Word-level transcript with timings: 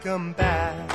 Welcome 0.00 0.32
back. 0.34 0.92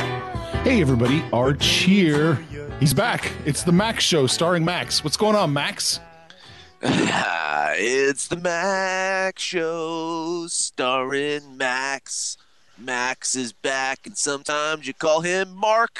Hey, 0.64 0.80
everybody. 0.80 1.22
Arch 1.34 1.66
here. 1.66 2.36
He's 2.80 2.94
back. 2.94 3.34
It's 3.44 3.62
the 3.64 3.74
Max 3.74 4.02
Show 4.02 4.28
starring 4.28 4.64
Max. 4.64 5.04
What's 5.04 5.18
going 5.18 5.36
on, 5.36 5.52
Max? 5.52 6.00
it's 6.82 8.30
the 8.30 8.38
Max 8.38 9.44
Show 9.44 10.48
starring 10.48 11.58
Max. 11.58 12.38
Max 12.78 13.36
is 13.36 13.52
back, 13.52 14.08
and 14.08 14.18
sometimes 14.18 14.88
you 14.88 14.94
call 14.94 15.20
him 15.20 15.54
Mark. 15.54 16.00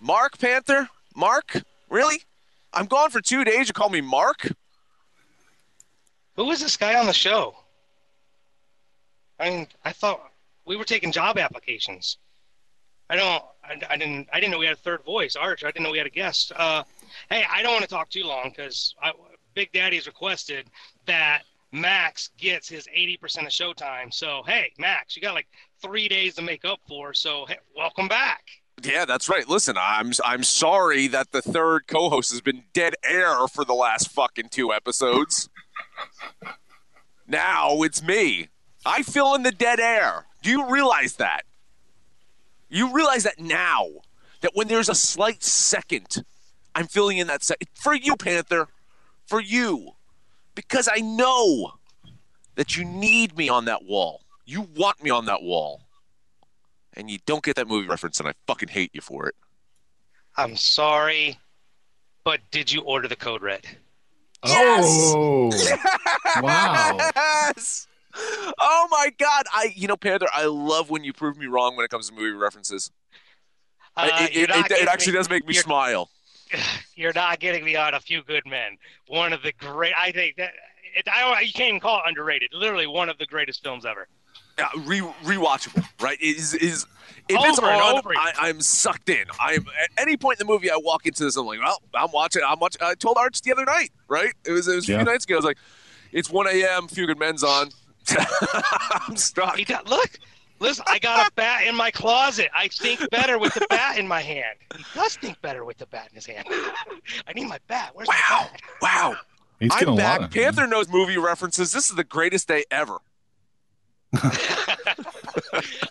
Mark 0.00 0.38
Panther? 0.38 0.88
Mark? 1.14 1.62
Really? 1.90 2.22
I'm 2.72 2.86
gone 2.86 3.10
for 3.10 3.20
two 3.20 3.44
days. 3.44 3.68
You 3.68 3.74
call 3.74 3.90
me 3.90 4.00
Mark? 4.00 4.50
Who 6.36 6.50
is 6.50 6.62
this 6.62 6.78
guy 6.78 6.98
on 6.98 7.04
the 7.04 7.12
show? 7.12 7.54
I 9.38 9.50
mean, 9.50 9.66
I 9.84 9.92
thought 9.92 10.31
we 10.64 10.76
were 10.76 10.84
taking 10.84 11.12
job 11.12 11.38
applications. 11.38 12.18
I 13.10 13.16
don't. 13.16 13.44
I, 13.64 13.94
I 13.94 13.96
didn't. 13.96 14.28
I 14.32 14.40
didn't 14.40 14.52
know 14.52 14.58
we 14.58 14.66
had 14.66 14.74
a 14.74 14.80
third 14.80 15.04
voice, 15.04 15.36
Arch. 15.36 15.64
I 15.64 15.68
didn't 15.68 15.84
know 15.84 15.90
we 15.90 15.98
had 15.98 16.06
a 16.06 16.10
guest. 16.10 16.52
Uh, 16.56 16.82
hey, 17.30 17.44
I 17.50 17.62
don't 17.62 17.72
want 17.72 17.82
to 17.84 17.90
talk 17.90 18.08
too 18.08 18.24
long 18.24 18.50
because 18.50 18.94
Big 19.54 19.70
Daddy 19.72 19.96
has 19.96 20.06
requested 20.06 20.66
that 21.06 21.42
Max 21.72 22.30
gets 22.38 22.68
his 22.68 22.86
80% 22.86 23.22
of 23.22 23.48
showtime. 23.48 24.12
So 24.12 24.42
hey, 24.46 24.72
Max, 24.78 25.16
you 25.16 25.22
got 25.22 25.34
like 25.34 25.48
three 25.80 26.08
days 26.08 26.34
to 26.36 26.42
make 26.42 26.64
up 26.64 26.80
for. 26.86 27.14
So 27.14 27.46
hey, 27.46 27.58
welcome 27.76 28.08
back. 28.08 28.44
Yeah, 28.82 29.04
that's 29.04 29.28
right. 29.28 29.48
Listen, 29.48 29.76
I'm 29.78 30.12
I'm 30.24 30.42
sorry 30.42 31.06
that 31.08 31.32
the 31.32 31.42
third 31.42 31.86
co-host 31.86 32.30
has 32.30 32.40
been 32.40 32.64
dead 32.72 32.94
air 33.04 33.46
for 33.48 33.64
the 33.64 33.74
last 33.74 34.10
fucking 34.10 34.48
two 34.50 34.72
episodes. 34.72 35.48
now 37.26 37.82
it's 37.82 38.02
me. 38.02 38.48
I 38.84 39.02
fill 39.02 39.34
in 39.34 39.42
the 39.42 39.52
dead 39.52 39.80
air. 39.80 40.26
Do 40.42 40.50
you 40.50 40.68
realize 40.68 41.16
that? 41.16 41.44
You 42.68 42.92
realize 42.92 43.22
that 43.24 43.38
now 43.38 43.86
that 44.40 44.52
when 44.54 44.68
there's 44.68 44.88
a 44.88 44.94
slight 44.94 45.42
second, 45.42 46.24
I'm 46.74 46.86
filling 46.86 47.18
in 47.18 47.26
that 47.28 47.44
second 47.44 47.68
for 47.74 47.94
you, 47.94 48.16
Panther, 48.16 48.68
for 49.26 49.40
you, 49.40 49.92
because 50.54 50.88
I 50.92 51.00
know 51.00 51.74
that 52.56 52.76
you 52.76 52.84
need 52.84 53.36
me 53.36 53.48
on 53.48 53.66
that 53.66 53.84
wall. 53.84 54.22
You 54.44 54.68
want 54.76 55.02
me 55.02 55.10
on 55.10 55.26
that 55.26 55.42
wall 55.42 55.82
and 56.94 57.10
you 57.10 57.18
don't 57.26 57.42
get 57.42 57.56
that 57.56 57.68
movie 57.68 57.88
reference, 57.88 58.20
and 58.20 58.28
I 58.28 58.32
fucking 58.46 58.68
hate 58.68 58.90
you 58.92 59.00
for 59.00 59.26
it. 59.26 59.34
I'm 60.36 60.56
sorry, 60.56 61.38
but 62.24 62.40
did 62.50 62.70
you 62.70 62.82
order 62.82 63.08
the 63.08 63.16
code 63.16 63.42
red? 63.42 63.66
Yes! 64.44 64.84
Oh, 65.14 65.50
wow. 66.42 67.10
Yes! 67.14 67.86
Oh 68.14 68.88
my 68.90 69.10
god! 69.18 69.44
I, 69.52 69.72
you 69.74 69.88
know, 69.88 69.96
Panther, 69.96 70.26
I 70.32 70.44
love 70.46 70.90
when 70.90 71.04
you 71.04 71.12
prove 71.12 71.36
me 71.38 71.46
wrong 71.46 71.76
when 71.76 71.84
it 71.84 71.90
comes 71.90 72.08
to 72.08 72.14
movie 72.14 72.30
references. 72.36 72.90
Uh, 73.96 74.08
it, 74.22 74.36
it, 74.36 74.50
it, 74.50 74.70
it 74.70 74.88
actually 74.88 75.12
me- 75.12 75.18
does 75.18 75.30
make 75.30 75.46
me 75.46 75.54
you're- 75.54 75.62
smile. 75.62 76.10
You're 76.94 77.14
not 77.14 77.40
getting 77.40 77.64
me 77.64 77.76
on 77.76 77.94
a 77.94 78.00
few 78.00 78.22
good 78.22 78.42
men. 78.46 78.76
One 79.08 79.32
of 79.32 79.42
the 79.42 79.52
great. 79.52 79.94
I 79.98 80.12
think 80.12 80.36
that 80.36 80.50
it, 80.94 81.08
I. 81.08 81.40
You 81.40 81.52
can't 81.52 81.68
even 81.70 81.80
call 81.80 81.98
it 81.98 82.02
underrated. 82.06 82.50
Literally 82.52 82.86
one 82.86 83.08
of 83.08 83.16
the 83.18 83.24
greatest 83.26 83.62
films 83.62 83.86
ever. 83.86 84.06
Yeah, 84.58 84.68
re 84.84 85.00
rewatchable, 85.24 85.82
right? 86.02 86.20
Is 86.20 86.52
is 86.54 86.84
if 87.28 87.38
it's 87.42 87.58
Over 87.58 87.70
and 87.70 87.80
on, 87.82 87.98
over. 87.98 88.10
I, 88.14 88.32
I'm 88.36 88.60
sucked 88.60 89.08
in. 89.08 89.24
I'm 89.40 89.64
at 89.82 89.90
any 89.96 90.18
point 90.18 90.38
in 90.40 90.46
the 90.46 90.52
movie 90.52 90.70
I 90.70 90.76
walk 90.76 91.06
into 91.06 91.24
this, 91.24 91.36
I'm 91.36 91.46
like, 91.46 91.60
well, 91.60 91.80
I'm 91.94 92.10
watching. 92.12 92.42
I'm 92.46 92.58
watching. 92.58 92.82
I 92.82 92.94
told 92.94 93.16
Arch 93.16 93.40
the 93.40 93.52
other 93.52 93.64
night, 93.64 93.90
right? 94.08 94.32
It 94.44 94.52
was 94.52 94.68
it 94.68 94.74
was 94.74 94.88
a 94.88 94.92
Yeah. 94.92 94.98
few 94.98 95.06
nights 95.06 95.24
ago. 95.24 95.36
I 95.36 95.38
was 95.38 95.44
like, 95.46 95.58
it's 96.12 96.28
1 96.28 96.46
a.m. 96.48 96.88
Few 96.88 97.06
Good 97.06 97.18
Men's 97.18 97.42
on. 97.42 97.70
I'm 99.08 99.16
stuck. 99.16 99.56
He 99.56 99.64
got 99.64 99.88
look. 99.88 100.10
Listen, 100.60 100.84
I 100.88 100.98
got 101.00 101.28
a 101.28 101.32
bat 101.34 101.66
in 101.66 101.74
my 101.74 101.90
closet. 101.90 102.48
I 102.56 102.68
think 102.68 103.00
better 103.10 103.38
with 103.38 103.52
the 103.54 103.66
bat 103.68 103.98
in 103.98 104.06
my 104.06 104.20
hand. 104.20 104.56
He 104.76 104.84
does 104.94 105.16
think 105.16 105.40
better 105.42 105.64
with 105.64 105.76
the 105.78 105.86
bat 105.86 106.08
in 106.10 106.14
his 106.14 106.26
hand. 106.26 106.46
I 107.26 107.32
need 107.34 107.48
my 107.48 107.58
bat. 107.66 107.90
Where's 107.94 108.06
Wow, 108.08 108.14
my 108.30 108.42
bat? 108.48 108.60
wow. 108.80 109.16
He's 109.58 109.70
I'm 109.74 109.96
back. 109.96 110.20
lot 110.20 110.28
of 110.28 110.30
Panther 110.34 110.66
knows 110.68 110.88
movie 110.88 111.18
references. 111.18 111.72
This 111.72 111.90
is 111.90 111.96
the 111.96 112.04
greatest 112.04 112.46
day 112.48 112.64
ever. 112.70 112.98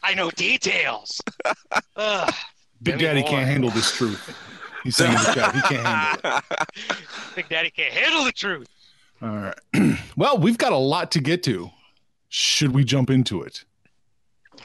I 0.03 0.13
know 0.15 0.29
details. 0.31 1.21
Ugh. 1.95 2.33
Big 2.81 2.99
Daddy 2.99 3.21
Moore. 3.21 3.29
can't 3.29 3.47
handle 3.47 3.69
this 3.71 3.91
truth. 3.95 4.35
He's 4.83 4.95
saying 4.95 5.11
in 5.11 5.17
the 5.17 5.33
chat 5.33 5.55
he 5.55 5.61
can't 5.61 5.85
handle 5.85 6.37
it. 6.37 6.67
Big 7.35 7.49
Daddy 7.49 7.69
can't 7.71 7.93
handle 7.93 8.23
the 8.23 8.31
truth. 8.31 8.67
All 9.21 9.29
right. 9.29 9.99
well, 10.15 10.37
we've 10.37 10.57
got 10.57 10.71
a 10.73 10.77
lot 10.77 11.11
to 11.11 11.19
get 11.19 11.43
to. 11.43 11.69
Should 12.33 12.73
we 12.73 12.85
jump 12.85 13.09
into 13.09 13.41
it? 13.43 13.65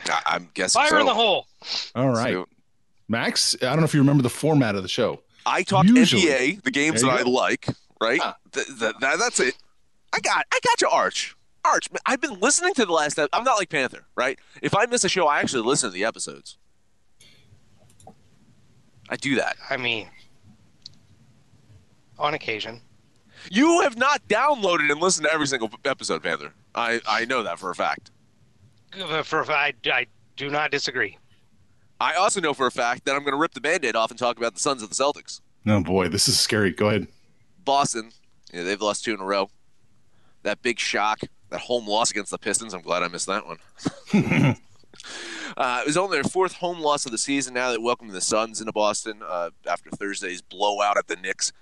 I- 0.09 0.23
I'm 0.27 0.51
guessing 0.55 0.81
Fire 0.81 0.89
so. 0.91 1.01
in 1.01 1.07
the 1.07 1.15
hole. 1.15 1.47
All 1.97 2.11
right. 2.11 2.33
So, 2.35 2.47
Max, 3.09 3.57
I 3.61 3.67
don't 3.67 3.79
know 3.81 3.85
if 3.85 3.93
you 3.93 3.99
remember 4.01 4.23
the 4.23 4.31
format 4.31 4.77
of 4.77 4.83
the 4.85 4.89
show. 4.89 5.23
I 5.45 5.65
talk 5.65 5.85
Usually. 5.85 6.23
NBA, 6.23 6.63
the 6.63 6.71
games 6.71 7.01
that 7.03 7.09
you 7.09 7.13
I 7.13 7.23
go. 7.25 7.31
like, 7.31 7.67
right? 8.01 8.21
Ah. 8.23 8.37
Th- 8.53 8.67
th- 8.67 8.95
that- 9.01 9.19
that's 9.19 9.41
it. 9.41 9.57
I 10.13 10.21
got, 10.21 10.47
I 10.53 10.61
got 10.63 10.81
you, 10.81 10.89
Arch. 10.89 11.35
Arch, 11.65 11.89
I've 12.07 12.21
been 12.21 12.39
listening 12.39 12.73
to 12.75 12.87
the 12.87 12.93
last. 12.93 13.19
ep- 13.19 13.31
I'm 13.33 13.43
not 13.43 13.59
like 13.59 13.69
Panther, 13.69 14.07
right? 14.15 14.39
If 14.63 14.77
I 14.77 14.87
miss 14.87 15.03
a 15.03 15.09
show, 15.09 15.27
I 15.27 15.41
actually 15.41 15.63
listen 15.67 15.91
to 15.91 15.95
the 15.95 16.05
episodes. 16.05 16.57
I 19.09 19.17
do 19.17 19.35
that. 19.37 19.57
I 19.69 19.77
mean, 19.77 20.09
on 22.19 22.35
occasion. 22.35 22.81
You 23.51 23.81
have 23.83 23.97
not 23.97 24.27
downloaded 24.29 24.91
and 24.91 25.01
listened 25.01 25.27
to 25.27 25.33
every 25.33 25.47
single 25.47 25.71
episode, 25.85 26.23
Panther. 26.23 26.53
I, 26.75 27.01
I 27.07 27.25
know 27.25 27.43
that 27.43 27.59
for 27.59 27.71
a 27.71 27.75
fact. 27.75 28.11
For 29.25 29.51
I, 29.51 29.75
I 29.87 30.07
do 30.37 30.51
not 30.51 30.71
disagree. 30.71 31.19
I 32.01 32.15
also 32.15 32.41
know 32.41 32.55
for 32.55 32.67
a 32.67 32.71
fact 32.71 33.05
that 33.05 33.15
I'm 33.15 33.23
going 33.23 33.33
to 33.33 33.39
rip 33.39 33.55
the 33.55 33.61
band-aid 33.61 33.97
off 33.97 34.11
and 34.11 34.19
talk 34.19 34.37
about 34.37 34.55
the 34.55 34.61
Suns 34.61 34.83
of 34.83 34.91
the 34.91 34.95
Celtics. 34.95 35.41
Oh 35.67 35.83
boy, 35.83 36.09
this 36.09 36.29
is 36.29 36.39
scary. 36.39 36.71
Go 36.71 36.89
ahead. 36.89 37.09
Boston, 37.65 38.11
yeah, 38.53 38.63
they've 38.63 38.81
lost 38.81 39.05
two 39.05 39.15
in 39.15 39.21
a 39.21 39.25
row. 39.25 39.51
That 40.43 40.63
big 40.63 40.79
shock, 40.79 41.21
that 41.51 41.61
home 41.61 41.89
loss 41.89 42.11
against 42.11 42.31
the 42.31 42.39
Pistons. 42.39 42.75
I'm 42.75 42.83
glad 42.83 43.03
I 43.03 43.09
missed 43.09 43.27
that 43.27 43.47
one. 43.47 43.59
uh, 45.57 45.81
it 45.81 45.87
was 45.87 45.97
only 45.97 46.17
their 46.17 46.25
fourth 46.25 46.55
home 46.55 46.81
loss 46.81 47.07
of 47.07 47.13
the 47.13 47.19
season. 47.19 47.55
Now 47.55 47.73
they 47.73 47.79
welcome 47.79 48.09
the 48.09 48.21
Suns 48.21 48.61
into 48.61 48.73
Boston 48.73 49.21
uh, 49.27 49.51
after 49.69 49.91
Thursday's 49.91 50.43
blowout 50.43 50.99
at 50.99 51.09
the 51.09 51.17
Knicks. 51.17 51.53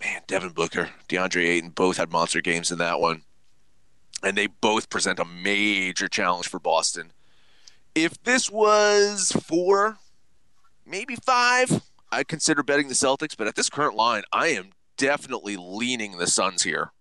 Man, 0.00 0.22
Devin 0.26 0.50
Booker, 0.50 0.90
DeAndre 1.08 1.46
Ayton 1.46 1.70
both 1.70 1.98
had 1.98 2.10
monster 2.10 2.40
games 2.40 2.70
in 2.70 2.78
that 2.78 3.00
one. 3.00 3.22
And 4.22 4.36
they 4.36 4.46
both 4.46 4.90
present 4.90 5.18
a 5.18 5.24
major 5.24 6.08
challenge 6.08 6.48
for 6.48 6.58
Boston. 6.58 7.12
If 7.94 8.22
this 8.22 8.50
was 8.50 9.32
four, 9.32 9.98
maybe 10.86 11.16
five, 11.16 11.82
I'd 12.12 12.28
consider 12.28 12.62
betting 12.62 12.88
the 12.88 12.94
Celtics. 12.94 13.36
But 13.36 13.46
at 13.46 13.56
this 13.56 13.70
current 13.70 13.96
line, 13.96 14.22
I 14.32 14.48
am 14.48 14.70
definitely 14.96 15.56
leaning 15.56 16.18
the 16.18 16.26
Suns 16.26 16.62
here. 16.62 16.92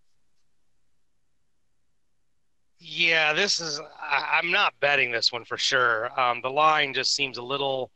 Yeah, 2.79 3.33
this 3.33 3.59
is. 3.59 3.81
I'm 4.01 4.51
not 4.51 4.73
betting 4.79 5.11
this 5.11 5.31
one 5.31 5.43
for 5.43 5.57
sure. 5.57 6.17
Um, 6.19 6.41
the 6.41 6.49
line 6.49 6.93
just 6.93 7.13
seems 7.13 7.37
a 7.37 7.43
little. 7.43 7.91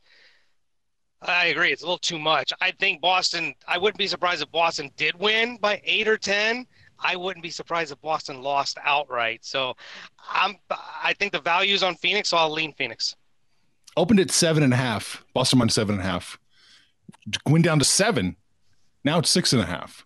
I 1.24 1.46
agree. 1.46 1.72
It's 1.72 1.82
a 1.82 1.86
little 1.86 1.98
too 1.98 2.18
much. 2.18 2.52
I 2.60 2.70
think 2.72 3.00
Boston. 3.00 3.54
I 3.66 3.78
wouldn't 3.78 3.98
be 3.98 4.06
surprised 4.06 4.42
if 4.42 4.50
Boston 4.52 4.90
did 4.96 5.18
win 5.18 5.56
by 5.56 5.80
eight 5.84 6.06
or 6.06 6.18
ten. 6.18 6.66
I 6.98 7.16
wouldn't 7.16 7.42
be 7.42 7.50
surprised 7.50 7.92
if 7.92 8.00
Boston 8.00 8.42
lost 8.42 8.78
outright. 8.84 9.44
So, 9.44 9.74
I'm. 10.30 10.56
I 10.70 11.14
think 11.18 11.32
the 11.32 11.40
value's 11.40 11.82
on 11.82 11.96
Phoenix, 11.96 12.28
so 12.30 12.36
I'll 12.36 12.50
lean 12.50 12.72
Phoenix. 12.74 13.16
Opened 13.96 14.20
at 14.20 14.30
seven 14.30 14.62
and 14.62 14.72
a 14.72 14.76
half. 14.76 15.24
Boston 15.34 15.58
minus 15.58 15.74
seven 15.74 15.96
and 15.96 16.04
a 16.04 16.10
half. 16.10 16.38
Went 17.46 17.64
down 17.64 17.78
to 17.78 17.84
seven. 17.84 18.36
Now 19.02 19.18
it's 19.18 19.30
six 19.30 19.52
and 19.52 19.62
a 19.62 19.66
half. 19.66 20.04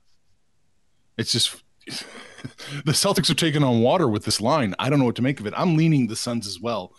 It's 1.17 1.33
just 1.33 1.63
the 1.87 2.93
Celtics 2.93 3.31
are 3.31 3.35
taking 3.35 3.65
on 3.65 3.81
water 3.81 4.09
with 4.09 4.25
this 4.25 4.41
line. 4.41 4.75
I 4.79 4.89
don't 4.91 4.99
know 4.99 5.05
what 5.05 5.17
to 5.17 5.23
make 5.23 5.41
of 5.41 5.47
it. 5.47 5.55
I'm 5.57 5.77
leaning 5.77 6.07
the 6.07 6.17
Suns 6.17 6.47
as 6.47 6.61
well. 6.61 6.93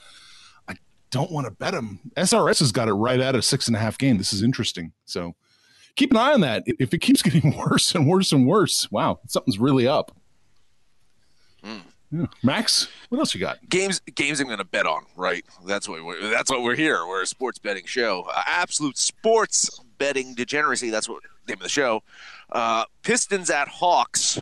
Don't 1.12 1.32
want 1.32 1.46
to 1.46 1.52
bet 1.52 1.74
them. 1.74 2.00
SRS 2.18 2.60
has 2.60 2.72
got 2.72 2.88
it 2.88 2.94
right 2.94 3.20
at 3.20 3.36
a 3.36 3.42
six 3.42 3.68
and 3.68 3.76
a 3.76 3.80
half 3.80 3.98
game. 3.98 4.18
This 4.18 4.32
is 4.34 4.44
interesting. 4.44 4.94
So 5.06 5.36
keep 5.96 6.12
an 6.12 6.18
eye 6.18 6.34
on 6.34 6.42
that. 6.42 6.64
If 6.66 6.94
it 6.94 7.00
keeps 7.00 7.22
getting 7.24 7.58
worse 7.58 7.96
and 7.96 8.08
worse 8.08 8.32
and 8.32 8.48
worse, 8.48 8.92
wow, 8.92 9.20
something's 9.28 9.60
really 9.60 9.88
up. 9.88 10.16
Yeah. 12.12 12.26
Max, 12.42 12.88
what 13.10 13.20
else 13.20 13.36
you 13.36 13.40
got? 13.40 13.58
Games, 13.70 14.00
games 14.16 14.40
I'm 14.40 14.48
going 14.48 14.58
to 14.58 14.66
bet 14.66 14.88
on. 14.88 15.06
Right, 15.16 15.46
that's 15.68 15.88
what 15.88 16.04
we're, 16.04 16.30
that's 16.30 16.50
what 16.50 16.64
we're 16.64 16.76
here. 16.76 17.06
We're 17.06 17.22
a 17.22 17.28
sports 17.28 17.60
betting 17.60 17.86
show. 17.86 18.26
Uh, 18.34 18.42
absolute 18.48 18.98
sports 18.98 19.80
betting 20.00 20.34
degeneracy. 20.34 20.90
That's 20.90 21.08
what 21.08 21.22
name 21.48 21.58
of 21.58 21.64
the 21.64 21.70
show. 21.70 22.02
Uh, 22.52 22.86
Pistons 23.04 23.52
at 23.52 23.68
Hawks. 23.68 24.40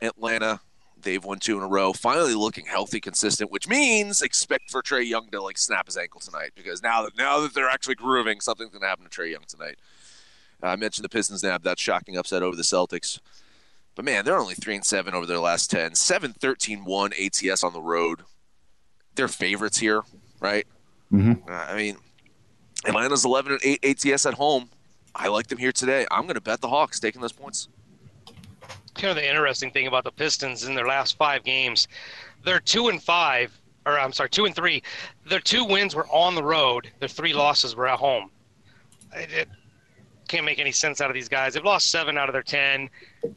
Atlanta, 0.00 0.60
they've 1.08 1.24
won 1.24 1.38
two 1.38 1.56
in 1.56 1.62
a 1.62 1.68
row. 1.68 1.92
Finally 1.92 2.34
looking 2.34 2.66
healthy, 2.66 3.00
consistent, 3.00 3.50
which 3.50 3.66
means 3.68 4.20
expect 4.20 4.70
for 4.70 4.82
Trae 4.82 5.06
Young 5.06 5.28
to 5.30 5.42
like 5.42 5.58
snap 5.58 5.86
his 5.86 5.96
ankle 5.96 6.20
tonight 6.20 6.52
because 6.54 6.82
now 6.82 7.02
that 7.02 7.16
now 7.16 7.40
that 7.40 7.54
they're 7.54 7.68
actually 7.68 7.94
grooving, 7.94 8.40
something's 8.40 8.70
going 8.70 8.82
to 8.82 8.88
happen 8.88 9.04
to 9.04 9.10
Trae 9.10 9.30
Young 9.30 9.44
tonight. 9.46 9.78
Uh, 10.62 10.68
I 10.68 10.76
mentioned 10.76 11.04
the 11.04 11.08
Pistons 11.08 11.42
nab 11.42 11.62
that 11.62 11.78
shocking 11.78 12.16
upset 12.16 12.42
over 12.42 12.56
the 12.56 12.62
Celtics. 12.62 13.20
But 13.94 14.04
man, 14.04 14.24
they're 14.24 14.38
only 14.38 14.54
3 14.54 14.76
and 14.76 14.84
7 14.84 15.14
over 15.14 15.26
their 15.26 15.38
last 15.38 15.70
10. 15.70 15.94
7 15.94 16.32
13 16.34 16.84
1 16.84 17.12
ATS 17.20 17.64
on 17.64 17.72
the 17.72 17.80
road. 17.80 18.22
They're 19.14 19.28
favorites 19.28 19.78
here, 19.78 20.02
right? 20.40 20.66
Mm-hmm. 21.12 21.50
Uh, 21.50 21.52
I 21.54 21.76
mean, 21.76 21.96
Atlanta's 22.86 23.24
11 23.24 23.52
and 23.52 23.60
8 23.82 24.04
ATS 24.06 24.26
at 24.26 24.34
home. 24.34 24.70
I 25.14 25.28
like 25.28 25.48
them 25.48 25.58
here 25.58 25.72
today. 25.72 26.06
I'm 26.10 26.22
going 26.22 26.34
to 26.34 26.40
bet 26.40 26.60
the 26.60 26.68
Hawks 26.68 27.00
taking 27.00 27.20
those 27.20 27.32
points. 27.32 27.68
Kind 28.98 29.10
of 29.10 29.16
the 29.16 29.28
interesting 29.28 29.70
thing 29.70 29.86
about 29.86 30.04
the 30.04 30.10
Pistons 30.10 30.64
in 30.64 30.74
their 30.74 30.86
last 30.86 31.16
five 31.16 31.44
games, 31.44 31.86
they're 32.44 32.60
two 32.60 32.88
and 32.88 33.02
five, 33.02 33.56
or 33.86 33.98
I'm 33.98 34.12
sorry, 34.12 34.28
two 34.28 34.44
and 34.44 34.54
three. 34.54 34.82
Their 35.24 35.40
two 35.40 35.64
wins 35.64 35.94
were 35.94 36.06
on 36.08 36.34
the 36.34 36.42
road. 36.42 36.90
Their 36.98 37.08
three 37.08 37.32
losses 37.32 37.76
were 37.76 37.86
at 37.86 37.98
home. 37.98 38.30
It, 39.14 39.32
it 39.32 39.48
can't 40.26 40.44
make 40.44 40.58
any 40.58 40.72
sense 40.72 41.00
out 41.00 41.10
of 41.10 41.14
these 41.14 41.28
guys. 41.28 41.54
They've 41.54 41.64
lost 41.64 41.90
seven 41.90 42.18
out 42.18 42.28
of 42.28 42.32
their 42.32 42.42
ten. 42.42 42.90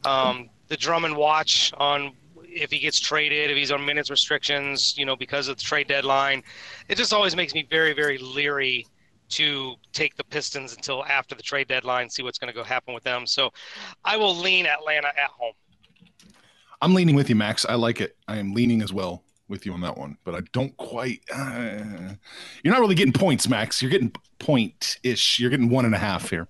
Um, 0.04 0.50
the 0.66 0.76
Drummond 0.76 1.16
watch 1.16 1.72
on 1.78 2.12
if 2.54 2.70
he 2.70 2.78
gets 2.78 3.00
traded, 3.00 3.50
if 3.50 3.56
he's 3.56 3.70
on 3.70 3.84
minutes 3.84 4.10
restrictions, 4.10 4.96
you 4.98 5.06
know, 5.06 5.16
because 5.16 5.48
of 5.48 5.56
the 5.56 5.62
trade 5.62 5.86
deadline, 5.86 6.42
it 6.88 6.96
just 6.96 7.12
always 7.12 7.34
makes 7.34 7.54
me 7.54 7.66
very, 7.70 7.94
very 7.94 8.18
leery 8.18 8.86
to 9.32 9.74
take 9.92 10.16
the 10.16 10.24
Pistons 10.24 10.74
until 10.74 11.04
after 11.04 11.34
the 11.34 11.42
trade 11.42 11.68
deadline, 11.68 12.08
see 12.10 12.22
what's 12.22 12.38
going 12.38 12.52
to 12.52 12.54
go 12.54 12.64
happen 12.64 12.94
with 12.94 13.04
them. 13.04 13.26
So 13.26 13.50
I 14.04 14.16
will 14.16 14.34
lean 14.36 14.66
Atlanta 14.66 15.08
at 15.08 15.30
home. 15.30 15.52
I'm 16.80 16.94
leaning 16.94 17.14
with 17.14 17.28
you, 17.28 17.36
Max. 17.36 17.64
I 17.64 17.74
like 17.74 18.00
it. 18.00 18.16
I 18.26 18.38
am 18.38 18.54
leaning 18.54 18.82
as 18.82 18.92
well 18.92 19.22
with 19.48 19.66
you 19.66 19.72
on 19.72 19.80
that 19.82 19.96
one, 19.96 20.16
but 20.24 20.34
I 20.34 20.40
don't 20.52 20.76
quite. 20.76 21.20
Uh, 21.32 22.14
you're 22.62 22.72
not 22.72 22.80
really 22.80 22.94
getting 22.94 23.12
points, 23.12 23.48
Max. 23.48 23.80
You're 23.82 23.90
getting 23.90 24.12
point 24.38 24.98
ish. 25.02 25.38
You're 25.38 25.50
getting 25.50 25.68
one 25.68 25.84
and 25.84 25.94
a 25.94 25.98
half 25.98 26.30
here. 26.30 26.48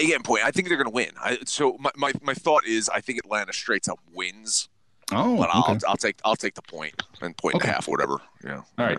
You 0.00 0.18
point. 0.20 0.44
I 0.44 0.50
think 0.52 0.68
they're 0.68 0.76
going 0.76 0.86
to 0.88 0.94
win. 0.94 1.10
I, 1.20 1.38
so 1.44 1.76
my, 1.80 1.90
my, 1.96 2.12
my 2.22 2.34
thought 2.34 2.64
is 2.64 2.88
I 2.88 3.00
think 3.00 3.18
Atlanta 3.18 3.52
straight 3.52 3.88
up 3.88 3.98
wins, 4.12 4.68
Oh, 5.12 5.36
but 5.36 5.50
I'll, 5.52 5.64
okay. 5.70 5.78
I'll 5.88 5.96
take 5.96 6.16
I'll 6.24 6.36
take 6.36 6.54
the 6.54 6.62
point 6.62 6.94
and 7.20 7.36
point 7.36 7.54
and 7.54 7.62
Okay. 7.62 7.70
a 7.70 7.74
half, 7.74 7.88
whatever. 7.88 8.20
Yeah. 8.44 8.62
All 8.78 8.86
right. 8.86 8.98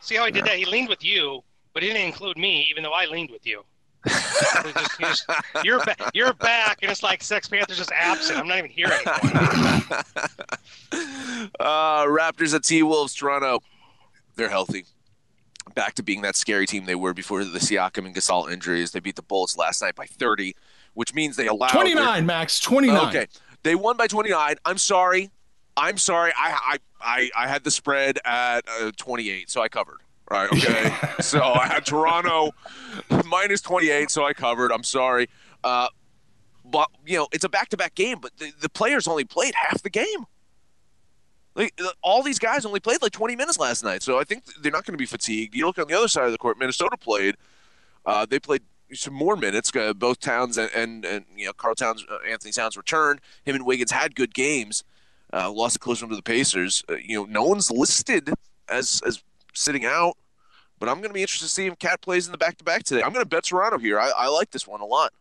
See 0.00 0.14
how 0.16 0.26
he 0.26 0.30
did 0.32 0.44
that? 0.44 0.56
He 0.56 0.64
leaned 0.64 0.88
with 0.88 1.04
you, 1.04 1.42
but 1.74 1.82
he 1.82 1.90
didn't 1.90 2.06
include 2.06 2.38
me, 2.38 2.66
even 2.70 2.82
though 2.82 2.92
I 2.92 3.04
leaned 3.06 3.30
with 3.30 3.46
you. 3.46 3.64
Just- 4.06 5.00
you 5.00 5.06
just- 5.06 5.26
you're 5.64 5.82
ba- 5.84 6.10
you're 6.12 6.34
back, 6.34 6.78
and 6.82 6.90
it's 6.90 7.02
like 7.02 7.22
Sex 7.22 7.48
Panther's 7.48 7.78
just 7.78 7.90
absent. 7.92 8.38
I'm 8.38 8.46
not 8.48 8.58
even 8.58 8.70
here 8.70 8.86
anymore. 8.88 10.02
Uh, 11.60 12.04
Raptors 12.06 12.54
at 12.54 12.62
T 12.64 12.82
Wolves, 12.82 13.14
Toronto. 13.14 13.60
They're 14.36 14.48
healthy. 14.48 14.84
Back 15.74 15.94
to 15.94 16.02
being 16.02 16.22
that 16.22 16.36
scary 16.36 16.66
team 16.66 16.84
they 16.84 16.94
were 16.94 17.12
before 17.14 17.44
the 17.44 17.58
Siakam 17.58 18.06
and 18.06 18.14
Gasol 18.14 18.50
injuries. 18.52 18.92
They 18.92 19.00
beat 19.00 19.16
the 19.16 19.22
Bulls 19.22 19.56
last 19.56 19.82
night 19.82 19.94
by 19.96 20.06
30, 20.06 20.54
which 20.94 21.14
means 21.14 21.36
they 21.36 21.46
allowed 21.46 21.68
their- 21.72 21.82
29, 21.82 22.26
Max. 22.26 22.60
29. 22.60 23.08
Okay, 23.08 23.26
they 23.62 23.74
won 23.74 23.96
by 23.96 24.06
29. 24.06 24.56
I'm 24.64 24.78
sorry. 24.78 25.30
I'm 25.76 25.98
sorry. 25.98 26.32
I 26.36 26.78
I 27.00 27.30
I, 27.36 27.44
I 27.44 27.48
had 27.48 27.64
the 27.64 27.70
spread 27.70 28.18
at 28.24 28.64
uh, 28.80 28.92
28, 28.96 29.50
so 29.50 29.60
I 29.62 29.68
covered. 29.68 29.98
Right. 30.30 30.50
Okay. 30.52 30.92
so 31.20 31.42
I 31.42 31.66
had 31.66 31.84
Toronto 31.84 32.52
minus 33.26 33.60
28, 33.60 34.10
so 34.10 34.24
I 34.24 34.32
covered. 34.32 34.72
I'm 34.72 34.82
sorry. 34.82 35.28
Uh, 35.62 35.88
but 36.64 36.88
you 37.06 37.18
know, 37.18 37.28
it's 37.32 37.44
a 37.44 37.48
back-to-back 37.48 37.94
game, 37.94 38.18
but 38.20 38.36
the, 38.38 38.52
the 38.60 38.68
players 38.68 39.06
only 39.06 39.24
played 39.24 39.54
half 39.54 39.82
the 39.82 39.90
game. 39.90 40.24
Like 41.54 41.78
all 42.02 42.22
these 42.22 42.38
guys 42.38 42.64
only 42.66 42.80
played 42.80 43.00
like 43.00 43.12
20 43.12 43.36
minutes 43.36 43.58
last 43.58 43.84
night, 43.84 44.02
so 44.02 44.18
I 44.18 44.24
think 44.24 44.44
they're 44.60 44.72
not 44.72 44.84
going 44.84 44.94
to 44.94 44.98
be 44.98 45.06
fatigued. 45.06 45.54
You 45.54 45.66
look 45.66 45.78
on 45.78 45.86
the 45.86 45.94
other 45.94 46.08
side 46.08 46.24
of 46.24 46.32
the 46.32 46.38
court. 46.38 46.58
Minnesota 46.58 46.96
played. 46.96 47.36
Uh, 48.04 48.26
they 48.26 48.40
played 48.40 48.62
some 48.92 49.14
more 49.14 49.36
minutes. 49.36 49.70
Uh, 49.74 49.92
both 49.92 50.18
Towns 50.18 50.58
and, 50.58 50.70
and 50.74 51.04
and 51.04 51.24
you 51.36 51.46
know 51.46 51.52
Karl 51.52 51.76
Towns, 51.76 52.04
uh, 52.10 52.18
Anthony 52.28 52.50
Towns 52.50 52.76
returned. 52.76 53.20
Him 53.44 53.54
and 53.54 53.64
Wiggins 53.64 53.92
had 53.92 54.16
good 54.16 54.34
games. 54.34 54.82
Uh, 55.32 55.50
lost 55.50 55.76
a 55.76 55.78
close 55.78 56.02
one 56.02 56.10
to 56.10 56.16
the 56.16 56.22
Pacers. 56.22 56.82
Uh, 56.88 56.94
you 56.94 57.16
know, 57.18 57.24
no 57.24 57.44
one's 57.44 57.70
listed 57.70 58.30
as 58.68 59.00
as 59.06 59.22
sitting 59.54 59.84
out, 59.84 60.16
but 60.78 60.88
I'm 60.88 60.96
going 60.96 61.08
to 61.08 61.14
be 61.14 61.22
interested 61.22 61.46
to 61.46 61.52
see 61.52 61.66
if 61.66 61.78
Cat 61.78 62.00
plays 62.00 62.26
in 62.26 62.32
the 62.32 62.38
back 62.38 62.56
to 62.58 62.64
back 62.64 62.82
today. 62.82 63.02
I'm 63.02 63.12
going 63.12 63.24
to 63.24 63.28
bet 63.28 63.44
Toronto 63.44 63.78
here. 63.78 63.98
I, 63.98 64.10
I 64.16 64.28
like 64.28 64.50
this 64.50 64.66
one 64.66 64.80
a 64.80 64.86
lot. 64.86 65.12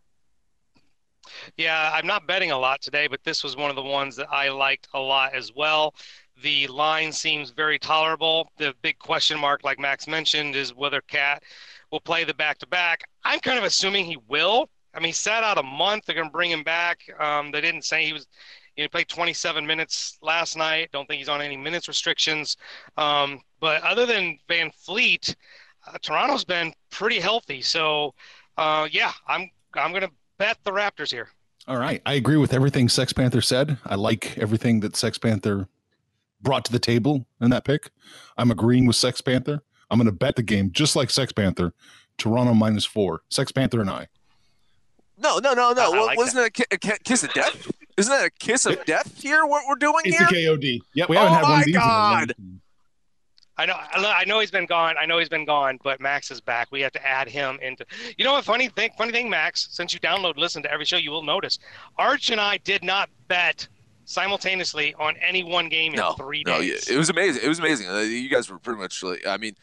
Yeah, 1.58 1.92
I'm 1.94 2.06
not 2.06 2.28
betting 2.28 2.52
a 2.52 2.58
lot 2.58 2.82
today, 2.82 3.08
but 3.08 3.24
this 3.24 3.44
was 3.44 3.56
one 3.56 3.70
of 3.70 3.76
the 3.76 3.82
ones 3.82 4.16
that 4.18 4.28
I 4.32 4.50
liked 4.50 4.88
a 4.94 5.00
lot 5.00 5.34
as 5.34 5.54
well. 5.56 5.96
The 6.42 6.68
line 6.68 7.12
seems 7.12 7.52
very 7.52 7.80
tolerable. 7.80 8.52
The 8.58 8.74
big 8.82 9.00
question 9.00 9.40
mark, 9.40 9.64
like 9.64 9.80
Max 9.80 10.08
mentioned, 10.08 10.56
is 10.56 10.74
whether 10.74 11.02
Cat 11.02 11.44
will 11.92 12.02
play 12.02 12.24
the 12.24 12.34
back 12.34 12.58
to 12.60 12.68
back. 12.68 13.04
I'm 13.24 13.40
kind 13.40 13.58
of 13.58 13.64
assuming 13.64 14.06
he 14.06 14.18
will. 14.28 14.70
I 14.94 15.00
mean, 15.00 15.08
he 15.08 15.14
sat 15.14 15.44
out 15.44 15.58
a 15.58 15.64
month. 15.64 16.06
They're 16.06 16.16
going 16.16 16.28
to 16.28 16.32
bring 16.32 16.52
him 16.52 16.64
back. 16.64 17.02
Um, 17.20 17.52
they 17.52 17.62
didn't 17.62 17.84
say 17.84 18.06
he 18.06 18.14
was. 18.14 18.28
You 18.76 18.82
know, 18.82 18.86
he 18.86 18.88
played 18.90 19.08
27 19.08 19.66
minutes 19.68 20.18
last 20.24 20.58
night. 20.58 20.90
Don't 20.92 21.08
think 21.08 21.20
he's 21.20 21.30
on 21.30 21.42
any 21.42 21.56
minutes 21.56 21.88
restrictions. 21.88 22.58
Um, 22.98 23.40
but 23.64 23.82
other 23.84 24.06
than 24.06 24.38
VanVleet, 24.50 25.34
uh, 25.88 25.98
Toronto's 26.02 26.44
been 26.44 26.74
pretty 26.90 27.18
healthy. 27.18 27.62
So, 27.62 28.14
uh, 28.58 28.90
yeah, 28.92 29.14
I'm 29.26 29.50
I'm 29.74 29.92
going 29.92 30.02
to 30.04 30.12
bet 30.38 30.58
the 30.66 30.72
Raptors 30.72 31.10
here. 31.12 31.30
All 31.66 31.78
right. 31.78 32.02
I 32.06 32.16
agree 32.16 32.36
with 32.36 32.54
everything 32.54 32.90
Sex 32.90 33.14
Panther 33.14 33.40
said. 33.40 33.78
I 33.86 33.96
like 33.96 34.38
everything 34.38 34.82
that 34.82 34.98
Sex 34.98 35.18
Panther 35.18 35.70
brought 36.42 36.66
to 36.66 36.74
the 36.74 36.80
table 36.80 37.26
in 37.40 37.52
that 37.52 37.64
pick. 37.64 37.90
I'm 38.38 38.52
agreeing 38.52 38.86
with 38.86 38.98
Sex 38.98 39.22
Panther. 39.22 39.64
I'm 39.90 39.98
going 39.98 40.08
to 40.08 40.12
bet 40.12 40.36
the 40.36 40.44
game 40.44 40.72
just 40.74 40.98
like 40.98 41.10
Sex 41.10 41.32
Panther. 41.32 41.74
Toronto 42.18 42.54
minus 42.54 42.84
four. 42.84 43.22
Sex 43.30 43.54
Panther 43.54 43.80
and 43.80 43.90
I. 43.90 44.08
No, 45.18 45.38
no, 45.40 45.54
no, 45.54 45.72
no. 45.72 45.86
I 45.86 45.90
Well, 45.90 46.06
like 46.08 46.18
wasn't 46.18 46.54
that 46.54 46.74
a, 46.74 46.78
ki- 46.80 46.94
a 46.94 47.00
kiss 47.00 47.24
of 47.24 47.32
death? 47.34 47.72
Isn't 47.96 48.12
that 48.12 48.26
a 48.26 48.32
kiss 48.32 48.66
of 48.66 48.84
death 48.86 49.18
here? 49.22 49.46
What 49.46 49.64
we're 49.70 49.76
doing 49.76 50.02
It's 50.04 50.18
here? 50.18 50.28
a 50.28 50.58
KOD. 50.58 50.82
Yep. 50.96 51.08
We 51.10 51.16
Oh 51.18 51.22
haven't 51.22 51.34
had 51.38 51.44
one 51.44 51.60
of 51.62 51.66
these. 51.66 51.76
in 51.76 51.82
a 51.82 51.86
long 51.86 52.26
God. 52.28 52.36
I 53.58 53.66
know, 53.68 53.76
I 53.78 54.26
know 54.26 54.40
he's 54.40 54.50
been 54.52 54.66
gone. 54.66 54.96
I 55.00 55.06
know 55.06 55.20
he's 55.20 55.30
been 55.30 55.46
gone, 55.46 55.80
but 55.84 56.02
Max 56.02 56.32
is 56.32 56.42
back. 56.42 56.70
We 56.72 56.82
have 56.82 56.92
to 56.94 57.08
add 57.08 57.30
him 57.30 57.60
into. 57.62 57.86
You 58.18 58.26
know 58.26 58.34
what? 58.34 58.44
Funny 58.46 58.68
thing, 58.70 58.90
funny 58.98 59.12
thing, 59.12 59.30
Max. 59.30 59.68
Since 59.72 59.94
you 59.94 60.00
download, 60.00 60.38
listen 60.38 60.64
to 60.64 60.72
every 60.72 60.86
show, 60.86 60.98
you 60.98 61.12
will 61.12 61.22
notice 61.24 61.60
Arch 61.98 62.32
and 62.32 62.42
I 62.42 62.58
did 62.58 62.84
not 62.84 63.10
bet 63.28 63.68
simultaneously 64.06 64.94
on 65.00 65.16
any 65.18 65.44
one 65.44 65.70
game 65.70 65.94
in 65.94 66.00
No, 66.00 66.14
three 66.14 66.44
no, 66.46 66.60
days. 66.62 66.90
it 66.90 66.98
was 66.98 67.10
amazing. 67.10 67.44
It 67.44 67.48
was 67.48 67.60
amazing. 67.60 67.88
Uh, 67.90 68.00
You 68.00 68.30
guys 68.30 68.50
were 68.50 68.60
pretty 68.60 68.80
much 68.80 69.04
like, 69.04 69.26
I 69.26 69.38
mean, 69.38 69.56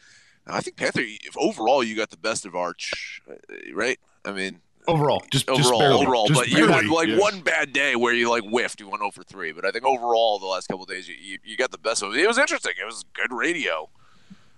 I 0.47 0.61
think 0.61 0.77
Panther. 0.77 1.01
If 1.03 1.37
overall, 1.37 1.83
you 1.83 1.95
got 1.95 2.09
the 2.09 2.17
best 2.17 2.45
of 2.45 2.55
Arch, 2.55 3.21
uh, 3.29 3.33
right? 3.73 3.99
I 4.25 4.31
mean, 4.31 4.61
Overall, 4.87 5.23
just 5.31 5.47
just 5.47 5.59
overall, 5.59 5.79
barely, 5.79 6.05
overall, 6.05 6.27
just 6.27 6.39
but 6.39 6.49
you 6.49 6.67
had 6.67 6.85
like 6.85 7.07
yeah. 7.07 7.17
one 7.17 7.41
bad 7.41 7.71
day 7.71 7.95
where 7.95 8.13
you 8.13 8.29
like 8.29 8.43
whiffed. 8.43 8.79
You 8.79 8.89
went 8.89 9.03
over 9.03 9.23
three, 9.23 9.51
but 9.51 9.65
I 9.65 9.71
think 9.71 9.85
overall, 9.85 10.39
the 10.39 10.47
last 10.47 10.67
couple 10.67 10.83
of 10.83 10.89
days, 10.89 11.07
you, 11.07 11.15
you 11.19 11.37
you 11.43 11.57
got 11.57 11.71
the 11.71 11.77
best 11.77 12.01
of 12.01 12.13
it. 12.13 12.19
It 12.19 12.27
was 12.27 12.37
interesting. 12.37 12.73
It 12.81 12.85
was 12.85 13.05
good 13.13 13.31
radio, 13.31 13.89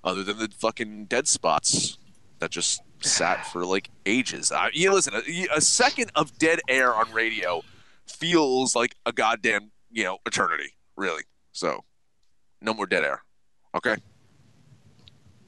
other 0.04 0.24
than 0.24 0.38
the 0.38 0.50
fucking 0.58 1.06
dead 1.06 1.28
spots 1.28 1.98
that 2.40 2.52
just 2.52 2.82
sat 3.02 3.46
for 3.48 3.66
like 3.66 3.90
ages. 4.06 4.52
I, 4.52 4.70
you 4.74 4.94
listen, 4.94 5.14
a, 5.14 5.48
a 5.56 5.62
second 5.62 6.12
of 6.16 6.38
dead 6.38 6.62
air 6.68 6.94
on 6.94 7.12
radio 7.12 7.64
feels 8.08 8.76
like 8.76 8.96
a 9.06 9.12
goddamn 9.12 9.72
you 9.92 10.04
know 10.04 10.20
eternity, 10.26 10.74
really. 10.96 11.24
So, 11.52 11.84
no 12.62 12.74
more 12.74 12.86
dead 12.86 13.04
air. 13.04 13.24
Okay. 13.76 13.98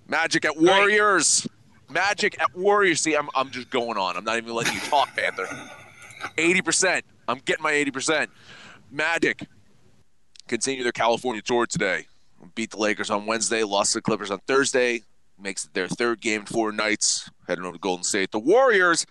Magic 0.08 0.46
at 0.46 0.58
Warriors. 0.58 1.48
Magic 1.90 2.40
at 2.42 2.56
Warriors. 2.56 3.02
See, 3.02 3.16
I'm, 3.16 3.30
I'm 3.36 3.50
just 3.52 3.70
going 3.70 3.98
on. 3.98 4.18
I'm 4.18 4.24
not 4.24 4.38
even 4.38 4.54
letting 4.54 4.74
you 4.74 4.80
talk, 4.82 5.16
Panther. 5.16 5.48
80%. 6.38 7.02
I'm 7.28 7.40
getting 7.46 7.64
my 7.64 7.72
80%. 7.74 8.28
Magic 8.92 9.48
continue 10.48 10.84
their 10.84 10.92
California 10.92 11.42
tour 11.42 11.66
today. 11.66 12.08
Beat 12.54 12.72
the 12.72 12.78
Lakers 12.78 13.10
on 13.10 13.26
Wednesday, 13.26 13.64
lost 13.64 13.94
to 13.94 13.98
the 13.98 14.02
Clippers 14.04 14.30
on 14.30 14.40
Thursday. 14.48 15.02
Makes 15.42 15.66
it 15.66 15.74
their 15.74 15.88
third 15.88 16.22
game 16.22 16.42
in 16.42 16.46
four 16.46 16.72
nights. 16.72 17.30
Heading 17.48 17.66
over 17.66 17.74
to 17.74 17.80
Golden 17.80 18.04
State. 18.04 18.32
The 18.32 18.40
Warriors. 18.40 19.06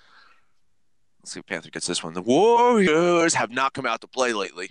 Let's 1.20 1.32
see 1.32 1.40
if 1.40 1.46
Panther 1.46 1.70
gets 1.70 1.86
this 1.86 2.02
one. 2.02 2.14
The 2.14 2.22
Warriors 2.22 3.34
have 3.34 3.50
not 3.50 3.72
come 3.72 3.86
out 3.86 4.00
to 4.02 4.06
play 4.06 4.32
lately. 4.32 4.68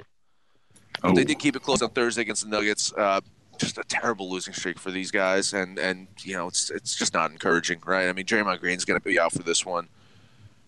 But 1.01 1.15
they 1.15 1.22
Oh. 1.22 1.25
did 1.25 1.39
keep 1.39 1.55
it 1.55 1.62
close 1.62 1.81
on 1.81 1.89
Thursday 1.89 2.22
against 2.22 2.43
the 2.43 2.50
Nuggets. 2.50 2.93
Uh, 2.93 3.19
just 3.57 3.77
a 3.77 3.83
terrible 3.83 4.29
losing 4.29 4.53
streak 4.53 4.79
for 4.79 4.91
these 4.91 5.12
guys, 5.12 5.53
and 5.53 5.77
and 5.79 6.07
you 6.22 6.33
know 6.33 6.48
it's 6.48 6.69
it's 6.69 6.95
just 6.95 7.13
not 7.13 7.31
encouraging, 7.31 7.81
right? 7.86 8.07
I 8.07 8.13
mean, 8.13 8.25
Draymond 8.25 8.60
Green's 8.60 8.86
going 8.86 9.00
to 9.00 9.03
be 9.03 9.19
out 9.19 9.33
for 9.33 9.43
this 9.43 9.65
one. 9.65 9.88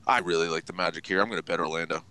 I 0.07 0.19
really 0.19 0.47
like 0.47 0.65
the 0.65 0.73
Magic 0.73 1.05
here. 1.05 1.21
I'm 1.21 1.29
going 1.29 1.41
to 1.41 1.45
bet 1.45 1.59
Orlando. 1.59 2.03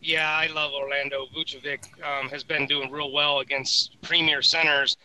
Yeah, 0.00 0.28
I 0.28 0.48
love 0.48 0.72
Orlando. 0.72 1.26
Vucevic 1.34 1.84
um, 2.02 2.28
has 2.28 2.42
been 2.42 2.66
doing 2.66 2.90
real 2.90 3.12
well 3.12 3.38
against 3.38 4.00
premier 4.02 4.42
centers. 4.42 4.96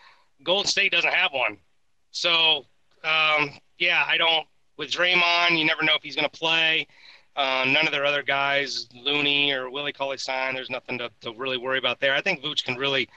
Golden 0.43 0.67
State 0.67 0.91
doesn't 0.91 1.13
have 1.13 1.31
one. 1.33 1.57
So, 2.11 2.65
um, 3.03 3.51
yeah, 3.77 4.03
I 4.07 4.17
don't. 4.17 4.45
With 4.77 4.91
Draymond, 4.91 5.57
you 5.57 5.65
never 5.65 5.83
know 5.83 5.93
if 5.95 6.03
he's 6.03 6.15
going 6.15 6.29
to 6.29 6.39
play. 6.39 6.87
Uh, 7.37 7.63
none 7.67 7.85
of 7.85 7.91
their 7.91 8.03
other 8.03 8.23
guys, 8.23 8.87
Looney 8.95 9.51
or 9.51 9.69
Willie 9.69 9.93
Cauley 9.93 10.17
Stein, 10.17 10.55
there's 10.55 10.71
nothing 10.71 10.97
to, 10.97 11.11
to 11.21 11.31
really 11.33 11.57
worry 11.57 11.77
about 11.77 11.99
there. 11.99 12.15
I 12.15 12.21
think 12.21 12.41
Vooch 12.41 12.65
can 12.65 12.75
really 12.75 13.07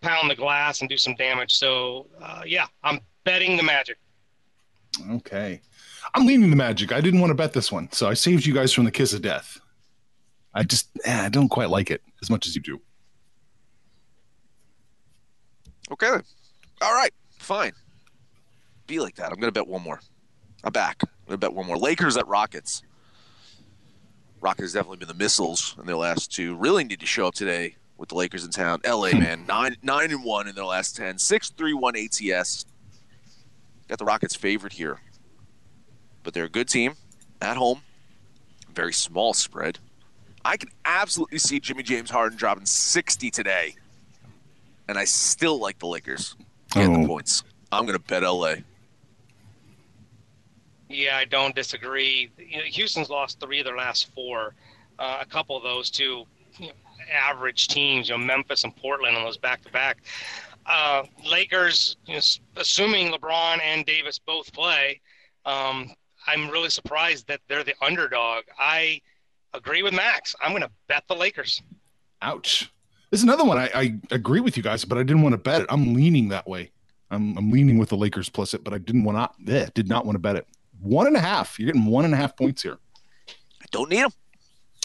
pound 0.00 0.28
the 0.28 0.34
glass 0.34 0.80
and 0.80 0.90
do 0.90 0.96
some 0.96 1.14
damage. 1.14 1.54
So, 1.54 2.08
uh, 2.20 2.42
yeah, 2.44 2.66
I'm 2.82 3.00
betting 3.22 3.56
the 3.56 3.62
Magic. 3.62 3.96
Okay. 5.12 5.60
I'm 6.12 6.26
leaning 6.26 6.50
the 6.50 6.56
Magic. 6.56 6.90
I 6.90 7.00
didn't 7.00 7.20
want 7.20 7.30
to 7.30 7.36
bet 7.36 7.52
this 7.52 7.70
one, 7.70 7.88
so 7.92 8.08
I 8.08 8.14
saved 8.14 8.44
you 8.44 8.52
guys 8.52 8.72
from 8.72 8.84
the 8.84 8.90
kiss 8.90 9.12
of 9.12 9.22
death. 9.22 9.60
I 10.54 10.64
just 10.64 10.88
eh, 11.04 11.26
I 11.26 11.28
don't 11.28 11.48
quite 11.48 11.70
like 11.70 11.92
it 11.92 12.02
as 12.20 12.30
much 12.30 12.48
as 12.48 12.56
you 12.56 12.62
do. 12.62 12.80
Okay. 15.92 16.10
then. 16.10 16.22
All 16.82 16.94
right. 16.94 17.12
Fine. 17.38 17.72
Be 18.88 18.98
like 18.98 19.14
that. 19.16 19.26
I'm 19.26 19.38
going 19.38 19.52
to 19.52 19.52
bet 19.52 19.68
one 19.68 19.82
more. 19.82 20.00
I'm 20.64 20.72
back. 20.72 20.96
I'm 21.02 21.08
going 21.26 21.40
to 21.40 21.46
bet 21.46 21.54
one 21.54 21.66
more. 21.66 21.76
Lakers 21.76 22.16
at 22.16 22.26
Rockets. 22.26 22.82
Rockets 24.40 24.72
definitely 24.72 24.98
been 24.98 25.08
the 25.08 25.14
missiles 25.14 25.74
in 25.80 25.86
their 25.86 25.96
last 25.96 26.32
two. 26.32 26.54
Really 26.56 26.84
need 26.84 27.00
to 27.00 27.06
show 27.06 27.26
up 27.26 27.34
today 27.34 27.76
with 27.96 28.10
the 28.10 28.14
Lakers 28.14 28.44
in 28.44 28.50
town. 28.50 28.80
LA, 28.86 29.10
man, 29.12 29.44
nine 29.46 29.76
nine 29.82 30.10
and 30.12 30.22
one 30.24 30.46
in 30.48 30.54
their 30.54 30.64
last 30.64 30.96
ten. 30.96 31.18
Six 31.18 31.50
three 31.50 31.74
one 31.74 31.96
ATS. 31.96 32.64
Got 33.88 33.98
the 33.98 34.04
Rockets 34.04 34.36
favorite 34.36 34.74
here, 34.74 35.00
but 36.22 36.34
they're 36.34 36.44
a 36.44 36.48
good 36.50 36.68
team 36.68 36.94
at 37.40 37.56
home. 37.56 37.80
Very 38.72 38.92
small 38.92 39.32
spread. 39.34 39.78
I 40.44 40.56
can 40.56 40.68
absolutely 40.84 41.38
see 41.38 41.58
Jimmy 41.58 41.82
James 41.82 42.10
Harden 42.10 42.38
dropping 42.38 42.64
60 42.64 43.30
today, 43.30 43.74
and 44.86 44.96
I 44.96 45.04
still 45.04 45.58
like 45.58 45.78
the 45.80 45.86
Lakers 45.88 46.36
getting 46.70 46.96
Oh. 46.96 47.02
the 47.02 47.08
points. 47.08 47.42
I'm 47.72 47.84
going 47.86 47.98
to 47.98 48.04
bet 48.04 48.22
LA. 48.22 48.56
Yeah, 50.88 51.16
I 51.16 51.24
don't 51.24 51.54
disagree. 51.54 52.30
You 52.38 52.58
know, 52.58 52.64
Houston's 52.64 53.10
lost 53.10 53.40
three 53.40 53.60
of 53.60 53.66
their 53.66 53.76
last 53.76 54.12
four. 54.14 54.54
Uh, 54.98 55.18
a 55.20 55.26
couple 55.26 55.56
of 55.56 55.62
those 55.62 55.90
to 55.90 56.24
you 56.58 56.66
know, 56.66 56.72
average 57.12 57.68
teams, 57.68 58.08
you 58.08 58.16
know, 58.16 58.24
Memphis 58.24 58.64
and 58.64 58.74
Portland 58.74 59.16
on 59.16 59.24
those 59.24 59.36
back 59.36 59.62
to 59.62 59.70
back. 59.70 59.98
Lakers, 61.30 61.96
you 62.06 62.14
know, 62.14 62.20
assuming 62.56 63.12
LeBron 63.12 63.60
and 63.62 63.86
Davis 63.86 64.18
both 64.18 64.52
play, 64.52 65.00
um, 65.44 65.92
I'm 66.26 66.50
really 66.50 66.70
surprised 66.70 67.26
that 67.28 67.40
they're 67.48 67.64
the 67.64 67.74
underdog. 67.80 68.44
I 68.58 69.00
agree 69.54 69.82
with 69.82 69.94
Max. 69.94 70.34
I'm 70.42 70.50
going 70.50 70.62
to 70.62 70.70
bet 70.88 71.04
the 71.08 71.14
Lakers. 71.14 71.62
Ouch. 72.20 72.70
This 73.10 73.20
is 73.20 73.24
another 73.24 73.44
one. 73.44 73.56
I, 73.56 73.70
I 73.74 73.98
agree 74.10 74.40
with 74.40 74.56
you 74.56 74.62
guys, 74.62 74.84
but 74.84 74.98
I 74.98 75.02
didn't 75.02 75.22
want 75.22 75.32
to 75.32 75.38
bet 75.38 75.62
it. 75.62 75.66
I'm 75.70 75.94
leaning 75.94 76.28
that 76.28 76.46
way. 76.46 76.70
I'm, 77.10 77.38
I'm 77.38 77.50
leaning 77.50 77.78
with 77.78 77.88
the 77.88 77.96
Lakers 77.96 78.28
plus 78.28 78.52
it, 78.52 78.62
but 78.62 78.74
I 78.74 78.78
didn't 78.78 79.04
want 79.04 79.32
to. 79.46 79.62
Eh, 79.62 79.68
did 79.72 79.88
not 79.88 80.04
want 80.04 80.16
to 80.16 80.20
bet 80.20 80.36
it. 80.36 80.46
One 80.80 81.06
and 81.06 81.16
a 81.16 81.20
half. 81.20 81.58
You're 81.58 81.66
getting 81.66 81.86
one 81.86 82.04
and 82.04 82.14
a 82.14 82.16
half 82.16 82.36
points 82.36 82.62
here. 82.62 82.78
I 83.28 83.64
don't 83.70 83.90
need 83.90 84.02
them. 84.02 84.10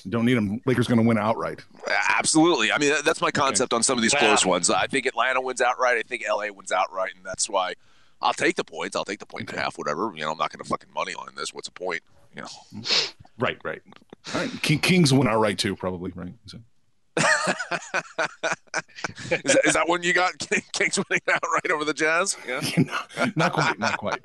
Don't 0.10 0.26
need 0.26 0.34
them. 0.34 0.60
Lakers 0.66 0.88
going 0.88 1.00
to 1.02 1.08
win 1.08 1.18
outright. 1.18 1.62
Absolutely. 2.10 2.72
I 2.72 2.78
mean, 2.78 2.94
that's 3.06 3.22
my 3.22 3.32
concept 3.32 3.72
on 3.74 3.84
some 3.84 3.98
of 3.98 4.02
these 4.02 4.14
Yeah. 4.14 4.20
close 4.20 4.46
ones. 4.46 4.70
I 4.70 4.88
think 4.88 5.06
Atlanta 5.06 5.40
wins 5.40 5.62
outright. 5.62 5.98
I 5.98 6.02
think 6.02 6.24
LA 6.28 6.50
wins 6.52 6.72
outright, 6.74 7.12
and 7.16 7.26
that's 7.26 7.50
why 7.50 7.74
I'll 8.22 8.34
take 8.34 8.56
the 8.58 8.64
points. 8.66 8.96
I'll 8.98 9.06
take 9.06 9.20
the 9.20 9.26
point 9.26 9.50
and 9.50 9.58
a 9.58 9.62
half, 9.62 9.78
whatever. 9.78 10.12
You 10.16 10.24
know, 10.24 10.32
I'm 10.32 10.38
not 10.38 10.52
going 10.52 10.62
to 10.64 10.70
fucking 10.70 10.90
money 10.94 11.14
on 11.14 11.30
this. 11.36 11.54
What's 11.54 11.68
the 11.70 11.74
point? 11.74 12.02
You 12.36 12.42
know. 12.42 12.82
Right, 13.40 13.58
right. 13.64 13.82
All 14.34 14.42
right. 14.42 14.52
King, 14.62 14.80
Kings 14.80 15.14
win 15.14 15.28
outright 15.28 15.58
too, 15.58 15.76
probably. 15.76 16.12
Right. 16.16 16.34
So- 16.48 16.60
Is 19.32 19.54
that, 19.54 19.62
is 19.66 19.74
that 19.74 19.88
when 19.88 20.04
you 20.04 20.14
got 20.14 20.34
Kings 20.72 20.98
winning 20.98 21.22
outright 21.30 21.72
over 21.72 21.84
the 21.84 21.94
Jazz? 21.94 22.38
Yeah. 22.48 22.62
not 23.36 23.54
quite. 23.54 23.80
Not 23.80 23.98
quite. 23.98 24.22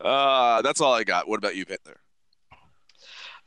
Uh, 0.00 0.62
that's 0.62 0.80
all 0.80 0.92
I 0.92 1.04
got. 1.04 1.28
What 1.28 1.38
about 1.38 1.56
you, 1.56 1.64
Panther? 1.64 2.00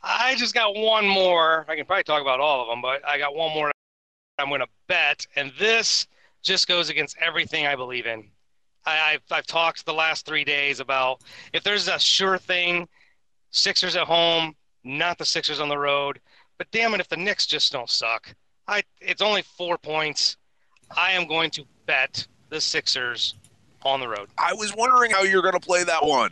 I 0.02 0.36
just 0.36 0.54
got 0.54 0.76
one 0.76 1.08
more. 1.08 1.66
I 1.68 1.76
can 1.76 1.86
probably 1.86 2.04
talk 2.04 2.22
about 2.22 2.40
all 2.40 2.62
of 2.62 2.68
them, 2.68 2.82
but 2.82 3.06
I 3.08 3.18
got 3.18 3.36
one 3.36 3.54
more 3.54 3.72
I'm 4.40 4.50
going 4.50 4.62
to 4.62 4.68
bet, 4.88 5.26
and 5.36 5.52
this 5.60 6.08
just 6.42 6.68
goes 6.68 6.90
against 6.90 7.18
everything 7.22 7.68
I 7.68 7.76
believe 7.76 8.06
in. 8.06 8.30
I, 8.86 9.14
I've, 9.14 9.22
I've 9.32 9.48
talked 9.48 9.86
the 9.86 9.94
last 9.94 10.26
three 10.26 10.44
days 10.44 10.80
about 10.80 11.22
if 11.54 11.64
there's 11.64 11.88
a 11.88 12.00
sure 12.00 12.38
thing, 12.38 12.88
Sixers 13.52 13.96
at 13.96 14.08
home, 14.08 14.56
not 14.84 15.18
the 15.18 15.26
Sixers 15.26 15.60
on 15.60 15.70
the 15.70 15.78
road. 15.78 16.20
But 16.58 16.72
damn 16.72 16.94
it, 16.94 17.00
if 17.00 17.08
the 17.08 17.18
Knicks 17.18 17.46
just 17.46 17.72
don't 17.72 17.90
suck, 17.90 18.34
I 18.68 18.84
it's 19.02 19.22
only 19.22 19.42
four 19.42 19.78
points. 19.78 20.38
I 20.96 21.12
am 21.14 21.28
going 21.28 21.50
to 21.52 21.64
bet 21.86 22.26
the 22.50 22.62
Sixers 22.62 23.36
on 23.84 24.00
the 24.00 24.08
road. 24.08 24.30
I 24.38 24.54
was 24.54 24.74
wondering 24.76 25.12
how 25.12 25.24
you're 25.24 25.42
going 25.42 25.54
to 25.54 25.60
play 25.60 25.84
that 25.84 26.06
one. 26.06 26.32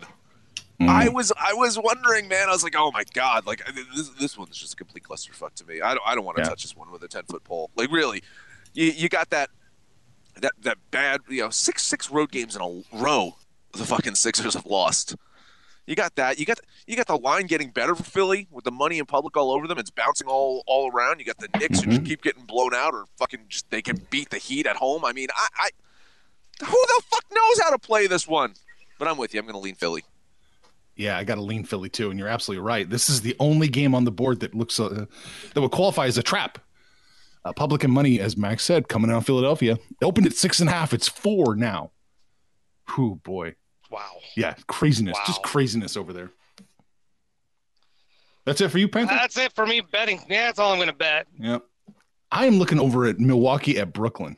Mm. 0.80 0.88
I 0.90 1.10
was 1.10 1.32
I 1.38 1.54
was 1.54 1.78
wondering, 1.78 2.28
man. 2.28 2.48
I 2.48 2.52
was 2.52 2.64
like, 2.64 2.76
oh 2.78 2.92
my 2.92 3.04
god, 3.14 3.46
like 3.46 3.62
this, 3.96 4.10
this 4.20 4.38
one's 4.38 4.58
just 4.58 4.74
a 4.74 4.76
complete 4.76 5.04
clusterfuck 5.04 5.54
to 5.56 5.66
me. 5.66 5.82
I 5.82 5.94
don't 5.94 6.04
I 6.06 6.16
don't 6.16 6.26
want 6.26 6.38
to 6.38 6.44
Yeah. 6.44 6.50
touch 6.50 6.64
this 6.64 6.76
one 6.76 6.92
with 6.92 7.04
a 7.04 7.08
ten 7.08 7.24
foot 7.24 7.44
pole. 7.44 7.70
Like 7.76 7.92
really, 7.92 8.24
you 8.74 8.86
you 8.86 9.10
got 9.10 9.30
that 9.32 9.50
that 10.42 10.54
that 10.62 10.78
bad 10.92 11.22
you 11.28 11.42
know 11.42 11.50
six 11.50 11.84
six 11.84 12.10
road 12.10 12.32
games 12.32 12.56
in 12.56 12.62
a 12.62 12.98
row. 12.98 13.36
The 13.74 13.86
fucking 13.86 14.16
Sixers 14.16 14.54
have 14.56 14.66
lost. 14.66 15.16
You 15.92 15.96
got 15.98 16.16
that. 16.16 16.40
You 16.40 16.46
got 16.46 16.58
you 16.88 16.96
got 16.96 17.08
the 17.08 17.18
line 17.18 17.48
getting 17.48 17.70
better 17.70 17.96
for 17.96 18.04
Philly 18.04 18.48
with 18.50 18.64
the 18.64 18.72
money 18.72 18.98
in 18.98 19.06
public 19.06 19.36
all 19.36 19.52
over 19.52 19.68
them. 19.68 19.78
It's 19.78 19.90
bouncing 19.90 20.26
all 20.26 20.64
all 20.66 20.90
around. 20.90 21.20
You 21.20 21.26
got 21.26 21.38
the 21.38 21.50
Knicks 21.60 21.82
who 21.82 21.92
just 21.92 22.06
keep 22.06 22.22
getting 22.22 22.46
blown 22.46 22.74
out 22.74 22.94
or 22.94 23.08
fucking 23.18 23.42
just 23.50 23.70
they 23.72 23.82
can 23.82 24.00
beat 24.10 24.30
the 24.30 24.38
Heat 24.38 24.68
at 24.68 24.78
home. 24.78 25.04
I 25.04 25.12
mean, 25.12 25.28
I, 25.36 25.48
I 25.58 25.70
who 26.64 26.72
the 26.72 27.04
fuck 27.12 27.26
knows 27.30 27.60
how 27.60 27.72
to 27.72 27.78
play 27.78 28.08
this 28.08 28.26
one? 28.26 28.54
But 29.00 29.10
I'm 29.10 29.18
with 29.18 29.34
you. 29.34 29.42
I'm 29.42 29.46
going 29.46 29.54
to 29.54 29.60
lean 29.60 29.76
Philly. 29.76 30.06
Yeah, 30.96 31.18
I 31.18 31.26
got 31.26 31.36
to 31.36 31.42
lean 31.42 31.66
Philly 31.66 31.90
too, 31.90 32.10
and 32.10 32.18
you're 32.18 32.30
absolutely 32.30 32.66
right. 32.66 32.90
This 32.90 33.10
is 33.10 33.20
the 33.20 33.36
only 33.42 33.68
game 33.68 33.94
on 33.94 34.06
the 34.06 34.12
board 34.12 34.40
that 34.40 34.56
looks 34.56 34.80
uh, 34.80 35.08
that 35.54 35.60
would 35.60 35.72
qualify 35.72 36.06
as 36.06 36.18
a 36.18 36.24
trap. 36.24 36.58
Uh, 37.44 37.52
public 37.52 37.84
and 37.84 37.92
money, 37.92 38.22
as 38.22 38.38
Max 38.38 38.64
said, 38.64 38.88
coming 38.88 39.12
out 39.12 39.18
of 39.18 39.26
Philadelphia. 39.26 39.78
Opened 40.02 40.28
at 40.28 40.36
six 40.36 40.62
and 40.62 40.70
a 40.70 40.72
half. 40.72 40.94
It's 40.94 41.10
four 41.10 41.54
now. 41.54 41.92
Whew, 42.96 43.20
boy. 43.26 43.56
Wow. 43.92 44.20
Yeah, 44.36 44.56
craziness. 44.68 45.16
Wow. 45.18 45.24
Just 45.28 45.44
craziness 45.44 45.98
over 45.98 46.14
there. 46.14 46.32
That's 48.46 48.62
it 48.62 48.70
for 48.70 48.80
you, 48.80 48.88
Panther? 48.88 49.14
That's 49.14 49.38
it 49.38 49.54
for 49.54 49.68
me 49.68 49.82
betting. 49.82 50.20
Yeah, 50.28 50.48
that's 50.48 50.58
all 50.58 50.72
I'm 50.72 50.78
going 50.78 50.88
to 50.88 50.96
bet. 50.96 51.28
Yep. 51.40 51.64
I 52.32 52.46
am 52.46 52.56
looking 52.56 52.80
over 52.80 53.06
at 53.06 53.20
Milwaukee 53.20 53.78
at 53.78 53.94
Brooklyn. 53.94 54.38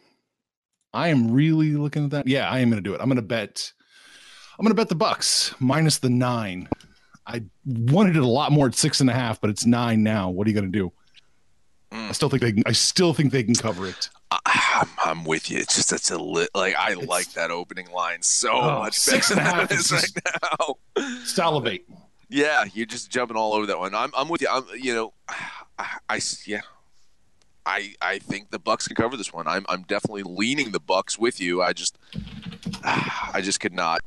I 0.93 1.07
am 1.07 1.31
really 1.31 1.71
looking 1.73 2.05
at 2.05 2.09
that. 2.11 2.27
Yeah, 2.27 2.49
I 2.49 2.59
am 2.59 2.69
going 2.69 2.83
to 2.83 2.87
do 2.87 2.93
it. 2.93 3.01
I'm 3.01 3.07
going 3.07 3.15
to 3.15 3.21
bet. 3.21 3.71
I'm 4.57 4.63
going 4.63 4.75
to 4.75 4.79
bet 4.79 4.89
the 4.89 4.95
Bucks 4.95 5.53
minus 5.59 5.99
the 5.99 6.09
nine. 6.09 6.67
I 7.25 7.43
wanted 7.65 8.17
it 8.17 8.23
a 8.23 8.27
lot 8.27 8.51
more 8.51 8.67
at 8.67 8.75
six 8.75 8.99
and 8.99 9.09
a 9.09 9.13
half, 9.13 9.39
but 9.39 9.49
it's 9.49 9.65
nine 9.65 10.03
now. 10.03 10.29
What 10.29 10.45
are 10.45 10.49
you 10.49 10.55
going 10.55 10.71
to 10.71 10.79
do? 10.79 10.91
Mm. 11.93 12.09
I 12.09 12.11
still 12.13 12.29
think 12.29 12.41
they. 12.41 12.51
Can, 12.53 12.63
I 12.65 12.71
still 12.71 13.13
think 13.13 13.31
they 13.31 13.43
can 13.43 13.53
cover 13.55 13.87
it. 13.87 14.09
I'm, 14.45 14.87
I'm 15.05 15.23
with 15.25 15.51
you. 15.51 15.59
It's 15.59 15.75
just 15.75 15.91
that's 15.91 16.09
a 16.09 16.17
lit. 16.17 16.49
Like 16.55 16.75
I 16.75 16.93
like 16.95 17.33
that 17.33 17.51
opening 17.51 17.91
line 17.91 18.21
so 18.23 18.51
Oh, 18.51 18.79
much. 18.79 18.95
six 18.95 19.29
and 19.29 19.39
a 19.39 19.43
half 19.43 19.69
than 19.69 19.77
it 19.77 19.79
is 19.79 19.91
is 19.91 20.11
right 20.15 20.41
now. 20.57 20.75
Salivate. 21.25 21.85
Yeah, 22.29 22.63
you're 22.73 22.87
just 22.87 23.11
jumping 23.11 23.37
all 23.37 23.53
over 23.53 23.67
that 23.67 23.77
one. 23.77 23.93
I'm, 23.93 24.11
I'm 24.17 24.27
with 24.27 24.41
you. 24.41 24.47
I'm, 24.49 24.63
you 24.75 24.95
know, 24.95 25.13
I, 25.77 25.87
I 26.09 26.19
yeah, 26.47 26.61
I, 27.63 27.93
I 28.01 28.17
think 28.17 28.49
the 28.49 28.57
Bucks 28.57 28.87
can 28.87 28.95
cover 28.95 29.15
this 29.15 29.31
one. 29.31 29.47
I'm, 29.47 29.65
I'm 29.69 29.83
definitely 29.83 30.23
leaning 30.23 30.71
the 30.71 30.79
Bucks 30.79 31.19
with 31.19 31.39
you. 31.39 31.61
I 31.61 31.73
just, 31.73 31.95
I 32.83 33.39
just 33.43 33.59
could 33.59 33.73
not. 33.73 34.01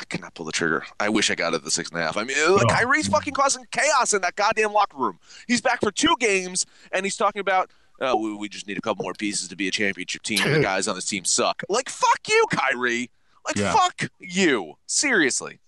I 0.00 0.04
cannot 0.04 0.34
pull 0.34 0.46
the 0.46 0.52
trigger. 0.52 0.84
I 0.98 1.08
wish 1.10 1.30
I 1.30 1.34
got 1.34 1.52
it 1.52 1.56
at 1.56 1.64
the 1.64 1.70
six 1.70 1.90
and 1.90 1.98
a 2.00 2.02
half. 2.02 2.16
I 2.16 2.24
mean, 2.24 2.36
look, 2.48 2.62
Oh. 2.64 2.68
Kyrie's 2.74 3.06
fucking 3.08 3.34
causing 3.34 3.66
chaos 3.70 4.14
in 4.14 4.22
that 4.22 4.34
goddamn 4.34 4.72
locker 4.72 4.96
room. 4.96 5.18
He's 5.46 5.60
back 5.60 5.80
for 5.80 5.90
two 5.90 6.14
games, 6.18 6.64
and 6.92 7.04
he's 7.04 7.16
talking 7.16 7.40
about, 7.40 7.70
oh, 8.00 8.16
we, 8.16 8.34
we 8.34 8.48
just 8.48 8.66
need 8.66 8.78
a 8.78 8.80
couple 8.80 9.02
more 9.02 9.12
pieces 9.12 9.48
to 9.48 9.56
be 9.56 9.68
a 9.68 9.70
championship 9.70 10.22
team. 10.22 10.40
and 10.42 10.54
the 10.54 10.60
guys 10.60 10.88
on 10.88 10.94
this 10.94 11.04
team 11.04 11.24
suck. 11.24 11.62
Like, 11.68 11.88
fuck 11.90 12.20
you, 12.28 12.44
Kyrie. 12.50 13.10
Like, 13.46 13.56
Yeah. 13.56 13.72
fuck 13.74 14.08
you. 14.18 14.74
Seriously. 14.86 15.60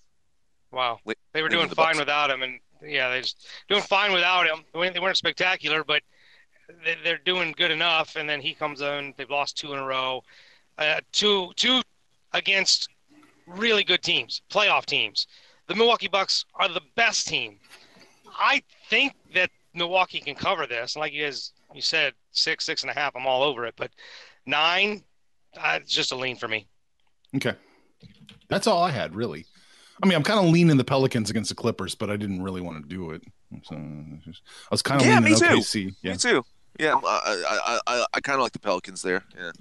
Wow. 0.70 1.00
Wait, 1.04 1.18
They 1.34 1.42
were 1.42 1.48
doing 1.50 1.68
the 1.68 1.74
fine 1.74 1.88
Bucks. 1.88 1.98
without 1.98 2.30
him, 2.30 2.42
and 2.42 2.58
yeah, 2.82 3.10
they 3.10 3.20
just 3.20 3.46
doing 3.68 3.82
fine 3.82 4.12
without 4.12 4.46
him. 4.46 4.64
They 4.72 4.98
weren't- 4.98 5.16
spectacular, 5.18 5.84
but 5.84 6.02
they- 6.84 6.96
they're 7.04 7.18
doing 7.18 7.52
good 7.52 7.70
enough. 7.70 8.16
And 8.16 8.28
then 8.28 8.40
he 8.40 8.54
comes 8.54 8.80
in. 8.80 9.12
They've 9.18 9.28
lost 9.28 9.58
two 9.58 9.74
in 9.74 9.78
a 9.78 9.84
row, 9.84 10.24
uh, 10.78 11.00
two 11.12 11.52
two 11.56 11.82
against 12.32 12.88
really 13.46 13.84
good 13.84 14.02
teams, 14.02 14.42
playoff 14.50 14.84
teams. 14.87 15.26
The 15.68 15.75
Milwaukee 15.75 16.08
Bucks 16.08 16.44
are 16.54 16.68
the 16.68 16.82
best 16.96 17.28
team. 17.28 17.58
I 18.38 18.62
think 18.88 19.14
that 19.34 19.50
Milwaukee 19.75 20.20
can 20.20 20.34
cover 20.34 20.66
this. 20.66 20.96
Like 20.96 21.12
you 21.12 21.25
guys, 21.25 21.52
you 21.75 21.80
said 21.82 22.14
six, 22.32 22.64
six 22.64 22.82
and 22.82 22.90
a 22.90 22.94
half. 22.94 23.14
I'm 23.16 23.26
all 23.26 23.42
over 23.42 23.64
it, 23.66 23.75
but 23.76 23.90
nine, 24.46 25.02
uh, 25.56 25.78
it's 25.80 25.92
just 25.92 26.12
a 26.12 26.16
lean 26.16 26.37
for 26.37 26.49
me. 26.49 26.66
Okay. 27.37 27.54
That's 28.49 28.66
all 28.66 28.82
I 28.82 28.90
had, 28.90 29.14
really. 29.14 29.46
I 30.02 30.06
mean, 30.06 30.16
I'm 30.16 30.25
kind 30.25 30.44
of 30.44 30.52
leaning 30.52 30.76
the 30.76 30.84
Pelicans 30.84 31.30
against 31.30 31.49
the 31.49 31.54
Clippers, 31.54 31.94
but 31.94 32.11
I 32.11 32.16
didn't 32.16 32.42
really 32.42 32.61
want 32.61 32.82
to 32.82 32.88
do 32.88 33.12
it. 33.12 33.22
So 33.64 33.76
I 33.76 34.68
was 34.70 34.82
kind 34.82 35.00
of 35.00 35.06
Yeah, 35.06 35.20
leaning 35.20 35.32
me 35.32 35.38
too. 35.38 35.44
OKC. 35.46 35.94
Yeah, 36.02 36.12
Me 36.12 36.18
too. 36.18 36.44
Yeah, 36.80 36.94
I 37.04 37.44
I, 37.49 37.80
I, 37.87 38.06
I 38.14 38.20
kind 38.20 38.37
of 38.38 38.42
like 38.42 38.52
the 38.52 38.58
Pelicans 38.58 39.02
there. 39.02 39.22
Yeah. 39.38 39.52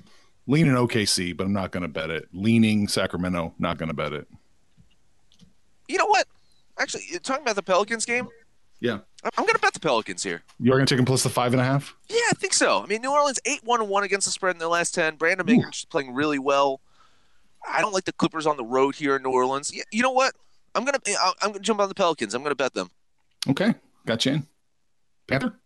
Leaning 0.48 0.74
OKC, 0.74 1.36
but 1.36 1.46
I'm 1.46 1.54
not 1.54 1.72
going 1.72 1.84
to 1.84 1.88
bet 1.90 2.10
it. 2.10 2.28
Leaning 2.34 2.88
Sacramento, 2.88 3.54
not 3.60 3.78
going 3.78 3.90
to 3.90 3.96
bet 3.96 4.14
it. 4.14 4.28
You 5.88 5.98
know 5.98 6.06
what? 6.08 6.28
Actually, 6.80 7.04
you're 7.10 7.20
talking 7.20 7.44
about 7.44 7.56
the 7.56 7.64
Pelicans 7.64 8.06
game, 8.06 8.28
Yeah. 8.80 9.00
I'm 9.24 9.30
I'm 9.38 9.46
gonna 9.46 9.60
bet 9.60 9.74
the 9.74 9.80
Pelicans 9.80 10.24
here. 10.24 10.42
You're 10.60 10.76
going 10.78 10.86
to 10.86 10.90
take 10.92 10.98
them 10.98 11.06
plus 11.06 11.22
the 11.22 11.30
five 11.30 11.54
and 11.54 11.62
a 11.62 11.66
half? 11.66 11.96
Yeah, 12.10 12.18
I 12.32 12.34
think 12.36 12.54
so. 12.54 12.82
I 12.82 12.88
mean, 12.88 13.02
New 13.02 13.12
Orleans 13.12 13.40
eight 13.46 13.60
one 13.64 13.88
one 13.88 14.04
against 14.04 14.26
the 14.26 14.32
spread 14.32 14.56
in 14.56 14.60
their 14.60 14.68
last 14.68 14.96
ten. 14.96 15.16
Brandon 15.16 15.48
Ingram's 15.48 15.86
playing 15.86 16.14
really 16.16 16.40
well. 16.40 16.82
I 17.72 17.82
don't 17.82 17.94
like 17.94 18.06
the 18.06 18.14
Clippers 18.14 18.48
on 18.48 18.58
the 18.58 18.64
road 18.64 18.96
here 18.96 19.16
in 19.18 19.22
New 19.24 19.30
Orleans. 19.32 19.72
Y- 19.76 19.84
You 19.92 20.02
know 20.02 20.12
what? 20.12 20.34
I'm 20.74 20.86
gonna 20.86 20.98
I- 21.08 21.34
I'm 21.44 21.52
gonna 21.52 21.60
jump 21.60 21.80
on 21.82 21.90
the 21.90 21.94
Pelicans. 21.94 22.34
I'm 22.34 22.42
gonna 22.42 22.56
bet 22.56 22.74
them. 22.74 22.90
Okay. 23.50 23.76
Got 24.08 24.26
you 24.26 24.32
in. 24.34 24.48
Panther? 25.28 25.60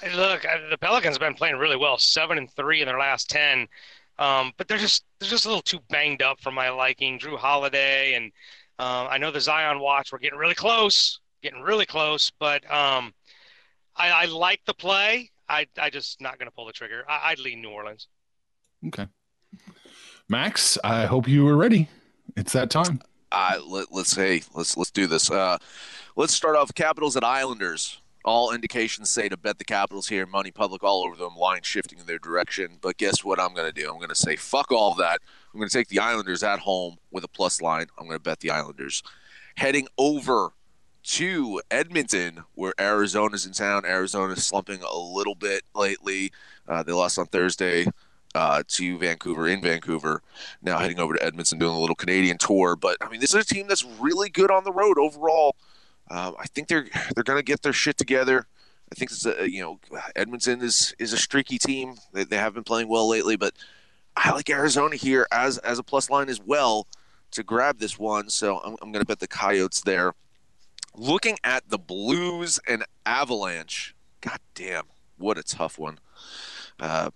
Hey, 0.00 0.14
Look, 0.14 0.46
uh, 0.46 0.68
the 0.70 0.78
Pelicans 0.78 1.16
have 1.16 1.20
been 1.20 1.34
playing 1.34 1.56
really 1.56 1.76
well, 1.76 1.98
seven 1.98 2.38
and 2.38 2.50
three 2.52 2.80
in 2.80 2.86
their 2.86 2.98
last 2.98 3.28
ten, 3.28 3.68
um, 4.18 4.52
but 4.56 4.66
they're 4.66 4.78
just 4.78 5.04
they're 5.18 5.28
just 5.28 5.44
a 5.44 5.48
little 5.48 5.62
too 5.62 5.80
banged 5.90 6.22
up 6.22 6.40
for 6.40 6.50
my 6.50 6.70
liking. 6.70 7.18
Jrue 7.18 7.36
Holiday 7.36 8.14
and 8.14 8.26
um, 8.78 9.08
I 9.10 9.18
know 9.18 9.30
the 9.30 9.40
Zion 9.40 9.78
watch. 9.78 10.10
We're 10.10 10.18
getting 10.18 10.38
really 10.38 10.54
close, 10.54 11.20
getting 11.42 11.60
really 11.60 11.84
close, 11.84 12.32
but 12.38 12.64
um, 12.70 13.12
I, 13.94 14.10
I 14.10 14.24
like 14.24 14.62
the 14.64 14.72
play. 14.72 15.30
I 15.50 15.66
I 15.78 15.90
just 15.90 16.20
not 16.20 16.38
going 16.38 16.48
to 16.48 16.54
pull 16.54 16.66
the 16.66 16.72
trigger. 16.72 17.04
I, 17.06 17.30
I'd 17.30 17.38
lean 17.38 17.60
New 17.60 17.70
Orleans. 17.70 18.08
Okay. 18.86 19.06
Max, 20.28 20.78
I 20.82 21.04
hope 21.04 21.28
you 21.28 21.44
were 21.44 21.56
ready. 21.56 21.88
It's 22.36 22.54
that 22.54 22.70
time. 22.70 23.02
Uh, 23.30 23.58
let, 23.66 23.92
let's 23.92 24.10
say 24.10 24.42
let's 24.54 24.78
let's 24.78 24.90
do 24.90 25.06
this. 25.06 25.30
Uh, 25.30 25.58
let's 26.16 26.32
start 26.32 26.56
off 26.56 26.74
Capitals 26.74 27.18
at 27.18 27.24
Islanders. 27.24 28.00
All 28.24 28.52
indications 28.52 29.08
say 29.08 29.28
to 29.28 29.36
bet 29.36 29.58
the 29.58 29.64
Capitals 29.64 30.08
here. 30.08 30.26
Money 30.26 30.50
public 30.50 30.82
all 30.82 31.04
over 31.04 31.16
them. 31.16 31.36
Line 31.36 31.62
shifting 31.62 31.98
in 31.98 32.06
their 32.06 32.18
direction. 32.18 32.78
But 32.80 32.98
guess 32.98 33.24
what? 33.24 33.40
I'm 33.40 33.54
going 33.54 33.72
to 33.72 33.80
do. 33.80 33.90
I'm 33.90 33.96
going 33.96 34.10
to 34.10 34.14
say 34.14 34.36
fuck 34.36 34.70
all 34.70 34.92
of 34.92 34.98
that. 34.98 35.20
I'm 35.52 35.58
going 35.58 35.68
to 35.68 35.76
take 35.76 35.88
the 35.88 36.00
Islanders 36.00 36.42
at 36.42 36.60
home 36.60 36.98
with 37.10 37.24
a 37.24 37.28
plus 37.28 37.62
line. 37.62 37.86
I'm 37.98 38.06
going 38.06 38.18
to 38.18 38.22
bet 38.22 38.40
the 38.40 38.50
Islanders. 38.50 39.02
Heading 39.56 39.88
over 39.96 40.50
to 41.02 41.62
Edmonton, 41.70 42.44
where 42.54 42.74
Arizona's 42.78 43.46
in 43.46 43.52
town. 43.52 43.86
Arizona's 43.86 44.44
slumping 44.44 44.82
a 44.82 44.98
little 44.98 45.34
bit 45.34 45.62
lately. 45.74 46.30
Uh, 46.68 46.82
they 46.82 46.92
lost 46.92 47.18
on 47.18 47.26
Thursday 47.26 47.86
uh, 48.34 48.62
to 48.68 48.98
Vancouver 48.98 49.48
in 49.48 49.62
Vancouver. 49.62 50.22
Now 50.62 50.78
heading 50.78 50.98
over 50.98 51.14
to 51.14 51.24
Edmonton, 51.24 51.58
doing 51.58 51.74
a 51.74 51.80
little 51.80 51.96
Canadian 51.96 52.38
tour. 52.38 52.76
But 52.76 52.96
I 53.00 53.08
mean, 53.08 53.20
this 53.20 53.34
is 53.34 53.44
a 53.44 53.54
team 53.54 53.66
that's 53.66 53.84
really 53.84 54.28
good 54.28 54.50
on 54.50 54.64
the 54.64 54.72
road 54.72 54.98
overall. 54.98 55.56
Um, 56.10 56.34
I 56.38 56.46
think 56.46 56.68
they're 56.68 56.86
they're 57.14 57.24
going 57.24 57.38
to 57.38 57.44
get 57.44 57.62
their 57.62 57.72
shit 57.72 57.96
together. 57.96 58.46
I 58.92 58.94
think 58.96 59.12
it's 59.12 59.24
a, 59.24 59.48
you 59.48 59.62
know 59.62 59.78
Edmonton 60.16 60.60
is 60.60 60.94
is 60.98 61.12
a 61.12 61.18
streaky 61.18 61.58
team. 61.58 61.94
They, 62.12 62.24
they 62.24 62.36
have 62.36 62.54
been 62.54 62.64
playing 62.64 62.88
well 62.88 63.08
lately, 63.08 63.36
but 63.36 63.54
I 64.16 64.32
like 64.32 64.50
Arizona 64.50 64.96
here 64.96 65.26
as 65.30 65.58
as 65.58 65.78
a 65.78 65.82
plus 65.84 66.10
line 66.10 66.28
as 66.28 66.40
well 66.40 66.88
to 67.30 67.42
grab 67.44 67.78
this 67.78 67.98
one. 67.98 68.28
So 68.28 68.58
I'm, 68.58 68.76
I'm 68.82 68.90
going 68.90 69.02
to 69.02 69.06
bet 69.06 69.20
the 69.20 69.28
Coyotes 69.28 69.82
there. 69.82 70.14
Looking 70.96 71.38
at 71.44 71.68
the 71.70 71.78
Blues 71.78 72.58
and 72.66 72.84
Avalanche, 73.06 73.94
god 74.20 74.40
damn, 74.56 74.84
what 75.18 75.38
a 75.38 75.44
tough 75.44 75.78
one. 75.78 76.00
Uh, 76.80 77.10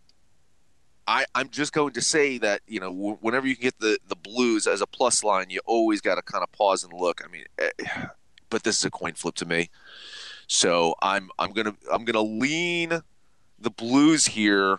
I, 1.06 1.26
I'm 1.34 1.50
just 1.50 1.72
going 1.72 1.92
to 1.94 2.00
say 2.00 2.38
that 2.38 2.60
you 2.68 2.78
know 2.78 3.18
whenever 3.20 3.48
you 3.48 3.56
can 3.56 3.64
get 3.64 3.80
the, 3.80 3.98
the 4.06 4.16
Blues 4.16 4.68
as 4.68 4.80
a 4.80 4.86
plus 4.86 5.24
line, 5.24 5.50
you 5.50 5.60
always 5.66 6.00
got 6.00 6.14
to 6.14 6.22
kind 6.22 6.44
of 6.44 6.52
pause 6.52 6.84
and 6.84 6.92
look. 6.92 7.20
I 7.24 7.28
mean, 7.28 7.44
eh, 7.58 8.06
but 8.54 8.62
this 8.62 8.78
is 8.78 8.84
a 8.84 8.90
coin 8.90 9.14
flip 9.14 9.34
to 9.34 9.44
me, 9.44 9.68
so 10.46 10.94
I'm 11.02 11.28
I'm 11.40 11.50
gonna 11.50 11.74
I'm 11.92 12.04
gonna 12.04 12.22
lean 12.22 13.00
the 13.58 13.70
Blues 13.70 14.26
here. 14.26 14.78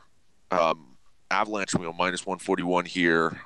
Um, 0.50 0.96
Avalanche, 1.30 1.74
know, 1.78 1.92
minus 1.92 2.26
141 2.26 2.86
here. 2.86 3.42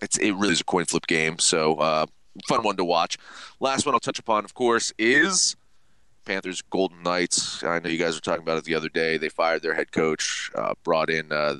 It's 0.00 0.16
it 0.16 0.32
really 0.32 0.54
is 0.54 0.62
a 0.62 0.64
coin 0.64 0.86
flip 0.86 1.06
game, 1.06 1.38
so 1.38 1.74
uh, 1.74 2.06
fun 2.48 2.62
one 2.62 2.78
to 2.78 2.84
watch. 2.84 3.18
Last 3.60 3.84
one 3.84 3.94
I'll 3.94 4.00
touch 4.00 4.18
upon, 4.18 4.46
of 4.46 4.54
course, 4.54 4.90
is 4.98 5.54
Panthers 6.24 6.62
Golden 6.62 7.02
Knights. 7.02 7.62
I 7.62 7.78
know 7.78 7.90
you 7.90 7.98
guys 7.98 8.14
were 8.14 8.22
talking 8.22 8.42
about 8.42 8.56
it 8.56 8.64
the 8.64 8.74
other 8.74 8.88
day. 8.88 9.18
They 9.18 9.28
fired 9.28 9.60
their 9.60 9.74
head 9.74 9.92
coach, 9.92 10.50
uh, 10.54 10.72
brought 10.82 11.10
in 11.10 11.30
uh, 11.30 11.56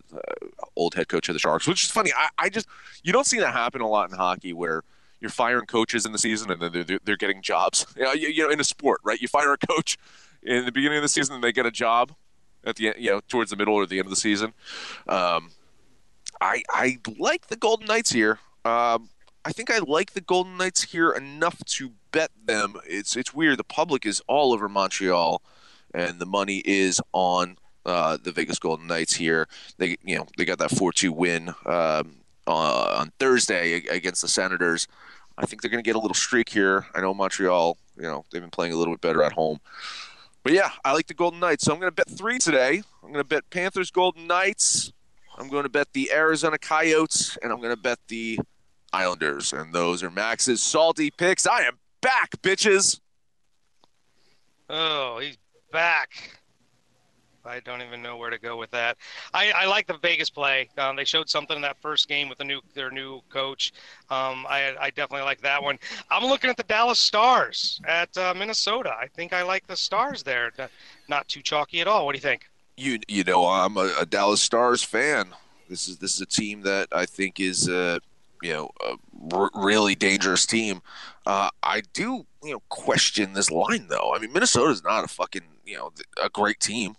old 0.76 0.94
head 0.94 1.09
coach 1.09 1.28
of 1.28 1.35
the 1.35 1.40
Sharks, 1.40 1.68
which 1.68 1.85
is 1.85 1.90
funny. 1.90 2.11
I, 2.16 2.28
I 2.38 2.48
just 2.48 2.68
you 3.02 3.12
don't 3.12 3.26
see 3.26 3.40
that 3.40 3.52
happen 3.52 3.83
a 3.83 3.87
lot 3.87 4.11
in 4.11 4.16
hockey 4.16 4.55
where 4.55 4.83
you're 5.22 5.30
firing 5.30 5.66
coaches 5.66 6.04
in 6.04 6.12
the 6.12 6.18
season 6.18 6.50
and 6.50 6.61
then 6.61 6.72
they're, 6.72 6.98
they're, 7.04 7.16
getting 7.16 7.40
jobs. 7.40 7.87
You 7.96 8.02
know, 8.02 8.12
you, 8.12 8.28
you 8.28 8.42
know, 8.42 8.50
in 8.50 8.61
a 8.61 8.64
sport, 8.64 9.00
right? 9.04 9.20
You 9.20 9.28
fire 9.28 9.52
a 9.52 9.58
coach 9.58 9.96
in 10.42 10.64
the 10.64 10.72
beginning 10.72 10.98
of 10.98 11.02
the 11.02 11.08
season 11.08 11.37
and 11.37 11.44
they 11.44 11.52
get 11.52 11.64
a 11.64 11.70
job 11.70 12.12
at 12.64 12.76
the 12.76 12.88
end, 12.88 12.96
you 12.98 13.11
know, 13.11 13.20
towards 13.28 13.50
the 13.50 13.56
middle 13.56 13.74
or 13.74 13.87
the 13.87 13.98
end 13.98 14.06
of 14.06 14.11
the 14.11 14.16
season. 14.16 14.52
Um, 15.06 15.50
I 16.40 16.62
I 16.68 16.98
like 17.18 17.46
the 17.46 17.56
Golden 17.56 17.87
Knights 17.87 18.11
here. 18.11 18.40
Um, 18.64 19.11
I 19.44 19.52
think 19.52 19.70
I 19.70 19.78
like 19.78 20.12
the 20.12 20.20
Golden 20.20 20.56
Knights 20.56 20.82
here 20.82 21.12
enough 21.12 21.64
to 21.64 21.92
bet 22.11 22.30
them. 22.44 22.74
It's 22.87 23.16
it's 23.16 23.32
weird. 23.32 23.58
The 23.58 23.64
public 23.64 24.04
is 24.04 24.20
all 24.26 24.52
over 24.52 24.68
Montreal, 24.68 25.42
and 25.94 26.18
the 26.18 26.26
money 26.26 26.62
is 26.64 27.00
on 27.12 27.58
uh, 27.85 28.18
the 28.22 28.32
Vegas 28.32 28.58
Golden 28.58 28.87
Knights 28.87 29.14
here. 29.14 29.48
They 29.78 29.96
you 30.02 30.16
know 30.16 30.26
they 30.37 30.44
got 30.44 30.58
that 30.58 30.70
four 30.70 30.92
two 30.92 31.12
win 31.12 31.50
um, 31.66 32.16
uh, 32.46 32.96
on 32.98 33.12
Thursday 33.18 33.74
against 33.74 34.22
the 34.22 34.28
Senators. 34.28 34.87
I 35.38 35.47
think 35.47 35.62
they're 35.62 35.71
going 35.71 35.83
to 35.83 35.88
get 35.88 35.97
a 35.97 35.99
little 35.99 36.14
streak 36.14 36.49
here. 36.49 36.87
I 36.95 37.01
know 37.01 37.14
Montreal. 37.14 37.77
You 37.97 38.03
know 38.03 38.25
they've 38.31 38.40
been 38.42 38.51
playing 38.51 38.73
a 38.73 38.77
little 38.77 38.95
bit 38.95 39.01
better 39.01 39.23
at 39.23 39.33
home. 39.33 39.61
But 40.42 40.53
yeah, 40.53 40.71
I 40.85 40.92
like 40.92 41.07
the 41.07 41.14
Golden 41.14 41.40
Knights. 41.40 41.64
So 41.64 41.73
I'm 41.73 41.79
going 41.79 41.90
to 41.90 41.95
bet 41.95 42.11
three 42.11 42.38
today. 42.38 42.83
I'm 43.03 43.12
going 43.12 43.23
to 43.23 43.29
bet 43.29 43.49
Panthers 43.51 43.90
Golden 43.90 44.27
Knights. 44.27 44.92
I'm 45.38 45.49
going 45.49 45.62
to 45.62 45.68
bet 45.68 45.88
the 45.92 46.11
Arizona 46.12 46.59
Coyotes, 46.59 47.38
and 47.42 47.53
I'm 47.53 47.59
going 47.59 47.75
to 47.75 47.81
bet 47.81 47.99
the 48.09 48.38
Islanders. 48.92 49.53
And 49.53 49.73
those 49.73 50.03
are 50.03 50.11
Max's 50.11 50.61
salty 50.61 51.11
picks. 51.11 51.47
I 51.47 51.62
am 51.62 51.79
back, 52.01 52.33
bitches. 52.42 53.01
Oh, 54.68 55.18
he's 55.18 55.38
back. 55.71 56.11
I 57.44 57.61
don't 57.61 57.83
even 57.83 58.02
know 58.02 58.16
where 58.16 58.31
to 58.31 58.38
go 58.38 58.57
with 58.57 58.70
that. 58.70 58.96
I, 59.35 59.52
I 59.52 59.66
like 59.66 59.87
the 59.87 59.98
Vegas 59.98 60.31
play. 60.31 60.68
Um, 60.78 60.96
they 60.96 61.05
showed 61.05 61.28
something 61.28 61.57
in 61.57 61.62
that 61.62 61.76
first 61.81 62.09
game 62.09 62.28
with 62.28 62.38
the 62.38 62.44
new 62.44 62.61
their 62.74 62.90
new 62.90 63.20
coach. 63.28 63.72
Um, 64.11 64.46
I, 64.48 64.74
I 64.81 64.90
definitely 64.90 65.24
like 65.24 65.40
that 65.42 65.62
one. 65.62 65.78
I'm 66.11 66.24
looking 66.24 66.50
at 66.50 66.57
the 66.57 66.62
Dallas 66.64 66.98
Stars 66.98 67.81
at 67.87 68.16
uh, 68.16 68.35
Minnesota. 68.37 68.94
I 68.98 69.07
think 69.09 69.33
I 69.33 69.42
like 69.42 69.66
the 69.66 69.76
Stars 69.76 70.22
there. 70.22 70.52
Not- 71.09 71.28
too 71.28 71.42
chalky 71.42 71.81
at 71.81 71.87
all. 71.88 72.05
What 72.07 72.12
do 72.12 72.16
you 72.18 72.22
think? 72.22 72.48
You 72.76 72.98
you 73.09 73.24
know 73.24 73.46
I'm 73.46 73.76
a, 73.76 73.92
a 74.00 74.07
Dallas 74.07 74.42
Stars 74.42 74.83
fan. 74.83 75.28
This 75.68 75.88
is 75.88 75.98
this 75.98 76.14
is 76.14 76.20
a 76.20 76.26
team 76.26 76.62
that 76.62 76.88
I 76.92 77.07
think 77.07 77.38
is 77.40 77.68
uh, 77.68 77.98
you 78.42 78.52
know 78.52 78.70
a 78.85 78.96
r- 79.35 79.50
really 79.55 79.94
dangerous 79.94 80.46
team. 80.46 80.83
Uh, 81.26 81.50
I 81.62 81.83
do 81.92 82.26
you 82.42 82.52
know 82.52 82.62
question 82.68 83.35
this 83.35 83.50
line 83.50 83.87
though. 83.88 84.12
I 84.14 84.18
mean, 84.18 84.33
Minnesota 84.33 84.70
is 84.70 84.83
not 84.83 85.05
a 85.05 85.09
fucking 85.09 85.42
you 85.64 85.76
know 85.76 85.92
a 86.22 86.28
great 86.28 86.61
team. 86.61 86.96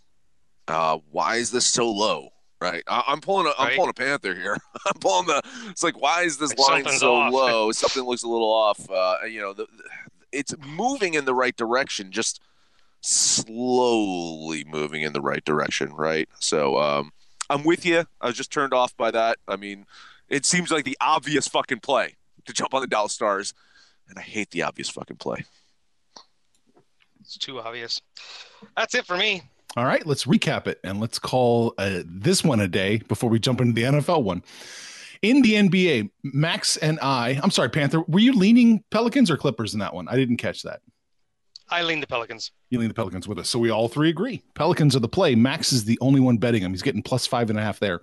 Uh, 0.67 0.99
why 1.12 1.36
is 1.38 1.52
this 1.52 1.65
so 1.65 1.89
low? 1.91 2.30
Right, 2.62 2.84
I- 2.88 3.04
I'm 3.08 3.19
pulling 3.19 3.45
a 3.47 3.52
I'm 3.60 3.67
Right. 3.67 3.76
pulling 3.76 3.89
a 3.89 3.93
Panther 3.93 4.34
here. 4.34 4.56
I'm 4.86 4.99
pulling 5.02 5.28
the. 5.28 5.41
It's 5.69 5.84
like 5.84 5.99
why 5.99 6.21
is 6.21 6.38
this 6.38 6.58
Like 6.58 6.86
line 6.86 6.97
so 6.97 7.15
off. 7.15 7.34
low? 7.34 7.71
Something 7.73 8.04
looks 8.04 8.23
a 8.23 8.28
little 8.30 8.52
off. 8.52 8.89
Uh, 8.89 9.17
you 9.30 9.41
know, 9.41 9.52
the, 9.54 9.67
it's 10.32 10.54
moving 10.65 11.13
in 11.13 11.26
the 11.26 11.34
right 11.36 11.56
direction, 11.58 12.10
just 12.12 12.39
slowly 13.02 14.63
moving 14.63 15.02
in 15.02 15.12
the 15.13 15.19
right 15.21 15.43
direction. 15.43 15.93
Right. 15.93 16.30
So 16.39 16.78
um, 16.78 17.12
I'm 17.49 17.63
with 17.65 17.86
you. 17.86 18.06
I 18.21 18.28
was 18.28 18.38
just 18.38 18.52
turned 18.52 18.73
off 18.73 18.95
by 18.95 19.12
that. 19.12 19.39
I 19.47 19.58
mean, 19.58 19.86
it 20.30 20.45
seems 20.45 20.71
like 20.71 20.86
the 20.86 20.97
obvious 21.02 21.47
fucking 21.49 21.82
play 21.82 22.15
to 22.45 22.54
jump 22.54 22.73
on 22.73 22.80
the 22.82 22.88
Dallas 22.88 23.12
Stars, 23.13 23.54
and 24.08 24.17
I 24.17 24.21
hate 24.21 24.52
the 24.52 24.63
obvious 24.63 24.89
fucking 24.89 25.17
play. 25.17 25.43
It's 27.21 27.38
too 27.38 27.60
obvious. 27.60 28.02
That's 28.78 28.95
it 28.95 29.06
for 29.06 29.17
me. 29.17 29.43
All 29.75 29.86
right, 29.86 30.05
let's 30.05 30.25
recap 30.25 30.67
it 30.67 30.79
and 30.83 30.99
let's 30.99 31.17
call 31.17 31.73
uh, 31.79 32.01
this 32.05 32.43
one 32.43 32.59
a 32.59 32.67
day 32.67 32.97
before 33.07 33.29
we 33.29 33.39
jump 33.39 33.59
into 33.59 33.73
the 33.73 33.83
NFL 33.83 34.23
one. 34.23 34.43
In 35.23 35.41
the 35.41 35.53
NBA, 35.53 36.12
Max 36.23 36.77
and 36.77 36.99
I, 37.01 37.39
I'm 37.41 37.49
sorry, 37.49 37.69
Panther, 37.69 38.01
were 38.01 38.19
you 38.19 38.33
leaning 38.33 38.83
Pelicans 38.91 39.31
or 39.31 39.38
Clippers 39.38 39.73
in 39.73 39.79
that 39.79 39.95
one? 39.95 40.07
I 40.07 40.15
didn't 40.15 40.38
catch 40.38 40.62
that. 40.63 40.81
I 41.69 41.81
lean 41.81 42.01
the 42.01 42.07
Pelicans. 42.07 42.51
You 42.69 42.77
lean 42.77 42.89
the 42.89 42.93
Pelicans 42.93 43.27
with 43.27 43.39
us. 43.39 43.49
So 43.49 43.57
we 43.57 43.71
all 43.71 43.88
three 43.88 44.09
agree. 44.09 44.43
Pelicans 44.53 44.95
are 44.95 44.99
the 44.99 45.07
play. 45.07 45.33
Max 45.33 45.73
is 45.73 45.86
the 45.86 45.97
only 46.01 46.19
one 46.19 46.38
betting 46.38 46.62
him. 46.62 46.71
He's 46.71 46.83
getting 46.83 47.01
plus 47.01 47.25
five 47.25 47.49
and 47.49 47.57
a 47.57 47.63
half 47.63 47.79
there. 47.79 48.01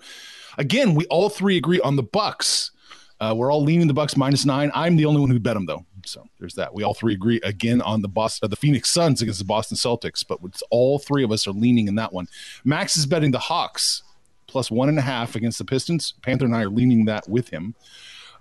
Again, 0.58 0.94
we 0.96 1.06
all 1.06 1.28
three 1.28 1.56
agree 1.56 1.80
on 1.80 1.94
the 1.94 2.02
Bucks. 2.02 2.72
Uh, 3.20 3.34
we're 3.36 3.52
all 3.52 3.62
leaning 3.62 3.86
the 3.86 3.94
Bucks 3.94 4.16
minus 4.16 4.46
nine. 4.46 4.70
I'm 4.74 4.96
the 4.96 5.04
only 5.04 5.20
one 5.20 5.30
who 5.30 5.38
bet 5.38 5.54
them 5.54 5.66
though. 5.66 5.84
So 6.06 6.26
there's 6.38 6.54
that. 6.54 6.72
We 6.72 6.82
all 6.82 6.94
three 6.94 7.14
agree 7.14 7.40
again 7.42 7.82
on 7.82 8.00
the 8.00 8.08
Boston, 8.08 8.46
uh, 8.46 8.48
the 8.48 8.56
Phoenix 8.56 8.90
Suns 8.90 9.20
against 9.20 9.38
the 9.38 9.44
Boston 9.44 9.76
Celtics. 9.76 10.24
But 10.26 10.40
all 10.70 10.98
three 10.98 11.22
of 11.22 11.30
us 11.30 11.46
are 11.46 11.52
leaning 11.52 11.88
in 11.88 11.96
that 11.96 12.12
one. 12.12 12.28
Max 12.64 12.96
is 12.96 13.06
betting 13.06 13.30
the 13.30 13.38
Hawks 13.38 14.02
plus 14.46 14.70
one 14.70 14.88
and 14.88 14.98
a 14.98 15.02
half 15.02 15.36
against 15.36 15.58
the 15.58 15.64
Pistons. 15.64 16.14
Panther 16.22 16.46
and 16.46 16.56
I 16.56 16.62
are 16.62 16.70
leaning 16.70 17.04
that 17.04 17.28
with 17.28 17.48
him. 17.50 17.74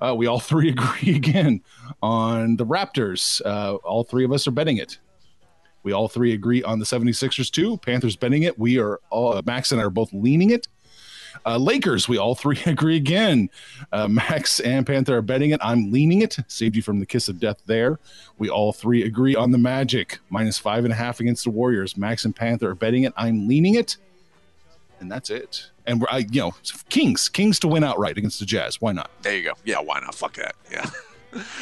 Uh, 0.01 0.15
we 0.15 0.27
all 0.27 0.39
three 0.39 0.69
agree 0.69 1.15
again 1.15 1.61
on 2.01 2.55
the 2.55 2.65
Raptors. 2.65 3.41
Uh, 3.45 3.75
all 3.75 4.03
three 4.03 4.25
of 4.25 4.31
us 4.31 4.47
are 4.47 4.51
betting 4.51 4.77
it. 4.77 4.97
We 5.83 5.93
all 5.93 6.07
three 6.07 6.33
agree 6.33 6.63
on 6.63 6.79
the 6.79 6.85
76ers 6.85 7.49
too. 7.51 7.77
Panthers 7.77 8.15
betting 8.15 8.43
it. 8.43 8.57
We 8.59 8.79
are 8.79 8.99
all, 9.09 9.39
Max 9.45 9.71
and 9.71 9.79
I 9.79 9.85
are 9.85 9.89
both 9.89 10.11
leaning 10.11 10.49
it. 10.49 10.67
Uh, 11.45 11.57
Lakers, 11.57 12.07
we 12.07 12.17
all 12.17 12.35
three 12.35 12.59
agree 12.65 12.95
again. 12.95 13.49
Uh, 13.91 14.07
Max 14.07 14.59
and 14.59 14.85
Panther 14.85 15.17
are 15.17 15.21
betting 15.21 15.51
it. 15.51 15.59
I'm 15.63 15.91
leaning 15.91 16.21
it. 16.21 16.37
Saved 16.47 16.75
you 16.75 16.81
from 16.81 16.99
the 16.99 17.05
kiss 17.05 17.29
of 17.29 17.39
death 17.39 17.61
there. 17.65 17.99
We 18.37 18.49
all 18.49 18.73
three 18.73 19.03
agree 19.03 19.35
on 19.35 19.51
the 19.51 19.57
Magic 19.57 20.19
minus 20.29 20.57
five 20.57 20.83
and 20.83 20.93
a 20.93 20.95
half 20.95 21.19
against 21.19 21.43
the 21.43 21.49
Warriors. 21.49 21.97
Max 21.97 22.25
and 22.25 22.35
Panther 22.35 22.69
are 22.69 22.75
betting 22.75 23.03
it. 23.03 23.13
I'm 23.17 23.47
leaning 23.47 23.75
it, 23.75 23.97
and 24.99 25.11
that's 25.11 25.29
it. 25.29 25.69
And 25.85 26.01
we're, 26.01 26.07
I, 26.09 26.19
you 26.19 26.41
know, 26.41 26.55
Kings, 26.89 27.29
Kings 27.29 27.59
to 27.59 27.67
win 27.67 27.83
outright 27.83 28.17
against 28.17 28.39
the 28.39 28.45
Jazz. 28.45 28.79
Why 28.79 28.91
not? 28.91 29.09
There 29.23 29.35
you 29.35 29.43
go. 29.43 29.53
Yeah, 29.65 29.79
why 29.79 29.99
not? 29.99 30.13
Fuck 30.15 30.35
that. 30.35 30.55
Yeah. 30.71 30.89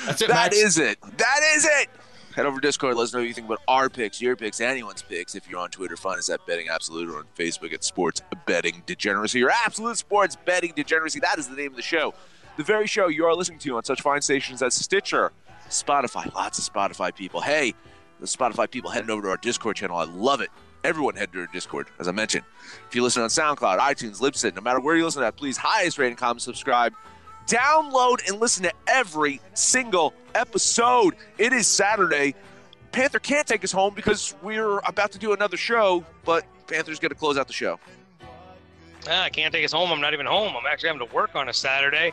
That's 0.06 0.22
it. 0.22 0.28
That 0.30 0.54
is 0.54 0.78
it. 0.78 0.98
That 1.18 1.40
is 1.56 1.66
it. 1.66 1.90
Head 2.38 2.46
over 2.46 2.62
to 2.62 2.68
Discord. 2.68 2.96
Let 2.96 3.06
us 3.06 3.14
know 3.14 3.22
what 3.22 3.28
you 3.28 3.34
think 3.34 3.48
about 3.48 3.62
our 3.68 3.90
picks, 3.90 4.22
your 4.22 4.36
picks, 4.36 4.62
anyone's 4.62 5.02
picks. 5.02 5.34
If 5.34 5.50
you're 5.50 5.60
on 5.60 5.72
Twitter, 5.72 5.98
find 5.98 6.20
us 6.20 6.30
at 6.30 6.46
Betting 6.46 6.68
Absolute 6.70 7.10
or 7.10 7.18
on 7.18 7.24
Facebook 7.36 7.74
at 7.74 7.84
Sports 7.84 8.22
Betting 8.46 8.84
Degeneracy 8.86 9.42
or 9.42 9.50
Absolute 9.50 9.98
Sports 9.98 10.38
Betting 10.46 10.72
Degeneracy. 10.76 11.20
That 11.20 11.40
is 11.40 11.48
the 11.48 11.56
name 11.56 11.72
of 11.72 11.76
the 11.76 11.82
show. 11.82 12.14
The 12.56 12.64
very 12.64 12.86
show 12.86 13.08
you 13.08 13.26
are 13.26 13.34
listening 13.34 13.58
to 13.62 13.78
on 13.78 13.84
such 13.86 14.04
fine 14.04 14.22
stations 14.22 14.62
as 14.62 14.76
Stitcher, 14.76 15.32
Spotify. 15.68 16.32
Lots 16.36 16.60
of 16.60 16.72
Spotify 16.72 17.16
people. 17.16 17.42
Hey, 17.42 17.74
the 18.20 18.28
Spotify 18.28 18.70
people 18.70 18.92
heading 18.92 19.10
over 19.10 19.24
to 19.24 19.30
our 19.30 19.38
Discord 19.38 19.78
channel. 19.78 19.98
I 19.98 20.04
love 20.04 20.40
it. 20.40 20.52
Everyone 20.84 21.16
head 21.16 21.34
to 21.34 21.40
our 21.40 21.48
Discord, 21.48 21.88
as 21.98 22.08
I 22.08 22.12
mentioned. 22.12 22.44
If 22.88 22.94
you 22.94 23.02
listen 23.02 23.24
on 23.24 23.30
SoundCloud, 23.30 23.80
iTunes, 23.80 24.22
Libsyn, 24.22 24.56
no 24.56 24.62
matter 24.62 24.80
where 24.80 24.96
you 24.96 25.06
listen 25.06 25.24
at, 25.24 25.38
please 25.38 25.58
highest 25.58 25.98
rating, 25.98 26.18
comment, 26.18 26.44
subscribe 26.44 26.94
download 27.48 28.28
and 28.28 28.40
listen 28.40 28.64
to 28.64 28.74
every 28.88 29.42
single 29.54 30.14
episode. 30.36 31.16
It 31.38 31.54
is 31.54 31.68
Saturday. 31.68 32.36
Panther 32.92 33.20
can't 33.20 33.48
take 33.48 33.64
us 33.64 33.72
home 33.72 33.94
because 33.94 34.36
we're 34.42 34.80
about 34.80 35.12
to 35.14 35.20
do 35.20 35.34
another 35.34 35.58
show, 35.58 36.04
but 36.26 36.46
Panther's 36.68 37.00
going 37.00 37.10
to 37.10 37.16
close 37.16 37.38
out 37.38 37.48
the 37.48 37.54
show. 37.54 37.80
Ah, 39.10 39.24
I 39.24 39.30
can't 39.30 39.54
take 39.54 39.64
us 39.64 39.72
home. 39.72 39.92
I'm 39.92 40.02
not 40.02 40.14
even 40.14 40.26
home. 40.26 40.54
I'm 40.56 40.66
actually 40.70 40.90
having 40.90 41.08
to 41.08 41.14
work 41.14 41.36
on 41.36 41.50
a 41.50 41.54
Saturday 41.54 42.12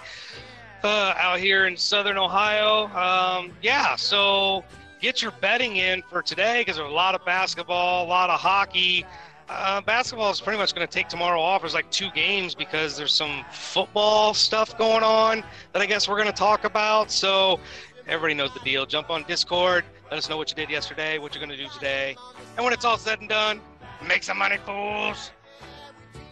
uh, 0.84 1.14
out 1.16 1.40
here 1.40 1.66
in 1.66 1.76
Southern 1.76 2.18
Ohio. 2.18 2.86
Um, 2.94 3.52
yeah, 3.62 3.96
so 3.96 4.64
get 5.00 5.22
your 5.22 5.32
betting 5.32 5.76
in 5.76 6.02
for 6.02 6.22
today 6.22 6.60
because 6.60 6.76
there's 6.76 6.90
a 6.90 6.94
lot 6.94 7.14
of 7.14 7.24
basketball, 7.24 8.06
a 8.06 8.08
lot 8.08 8.30
of 8.30 8.38
hockey. 8.38 9.04
Uh, 9.48 9.80
basketball 9.82 10.30
is 10.30 10.40
pretty 10.40 10.58
much 10.58 10.74
going 10.74 10.86
to 10.86 10.92
take 10.92 11.08
tomorrow 11.08 11.40
off. 11.40 11.60
There's 11.60 11.74
like 11.74 11.90
two 11.90 12.10
games 12.12 12.54
because 12.54 12.96
there's 12.96 13.12
some 13.12 13.44
football 13.52 14.32
stuff 14.32 14.76
going 14.78 15.02
on 15.02 15.44
that 15.72 15.82
I 15.82 15.86
guess 15.86 16.08
we're 16.08 16.16
going 16.16 16.28
to 16.28 16.32
talk 16.32 16.64
about. 16.64 17.10
So 17.10 17.60
everybody 18.06 18.34
knows 18.34 18.54
the 18.54 18.60
deal. 18.60 18.86
Jump 18.86 19.10
on 19.10 19.24
Discord. 19.24 19.84
Let 20.10 20.18
us 20.18 20.30
know 20.30 20.36
what 20.36 20.48
you 20.48 20.56
did 20.56 20.70
yesterday, 20.70 21.18
what 21.18 21.34
you're 21.34 21.44
going 21.44 21.56
to 21.56 21.62
do 21.62 21.70
today. 21.70 22.16
And 22.56 22.64
when 22.64 22.72
it's 22.72 22.84
all 22.84 22.96
said 22.96 23.20
and 23.20 23.28
done, 23.28 23.60
make 24.06 24.22
some 24.22 24.38
money, 24.38 24.56
fools. 24.64 25.30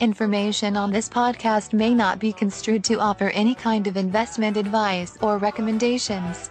Information 0.00 0.76
on 0.76 0.90
this 0.90 1.08
podcast 1.08 1.72
may 1.72 1.94
not 1.94 2.18
be 2.18 2.32
construed 2.32 2.82
to 2.84 2.98
offer 2.98 3.28
any 3.30 3.54
kind 3.54 3.86
of 3.86 3.96
investment 3.96 4.56
advice 4.56 5.18
or 5.20 5.38
recommendations. 5.38 6.50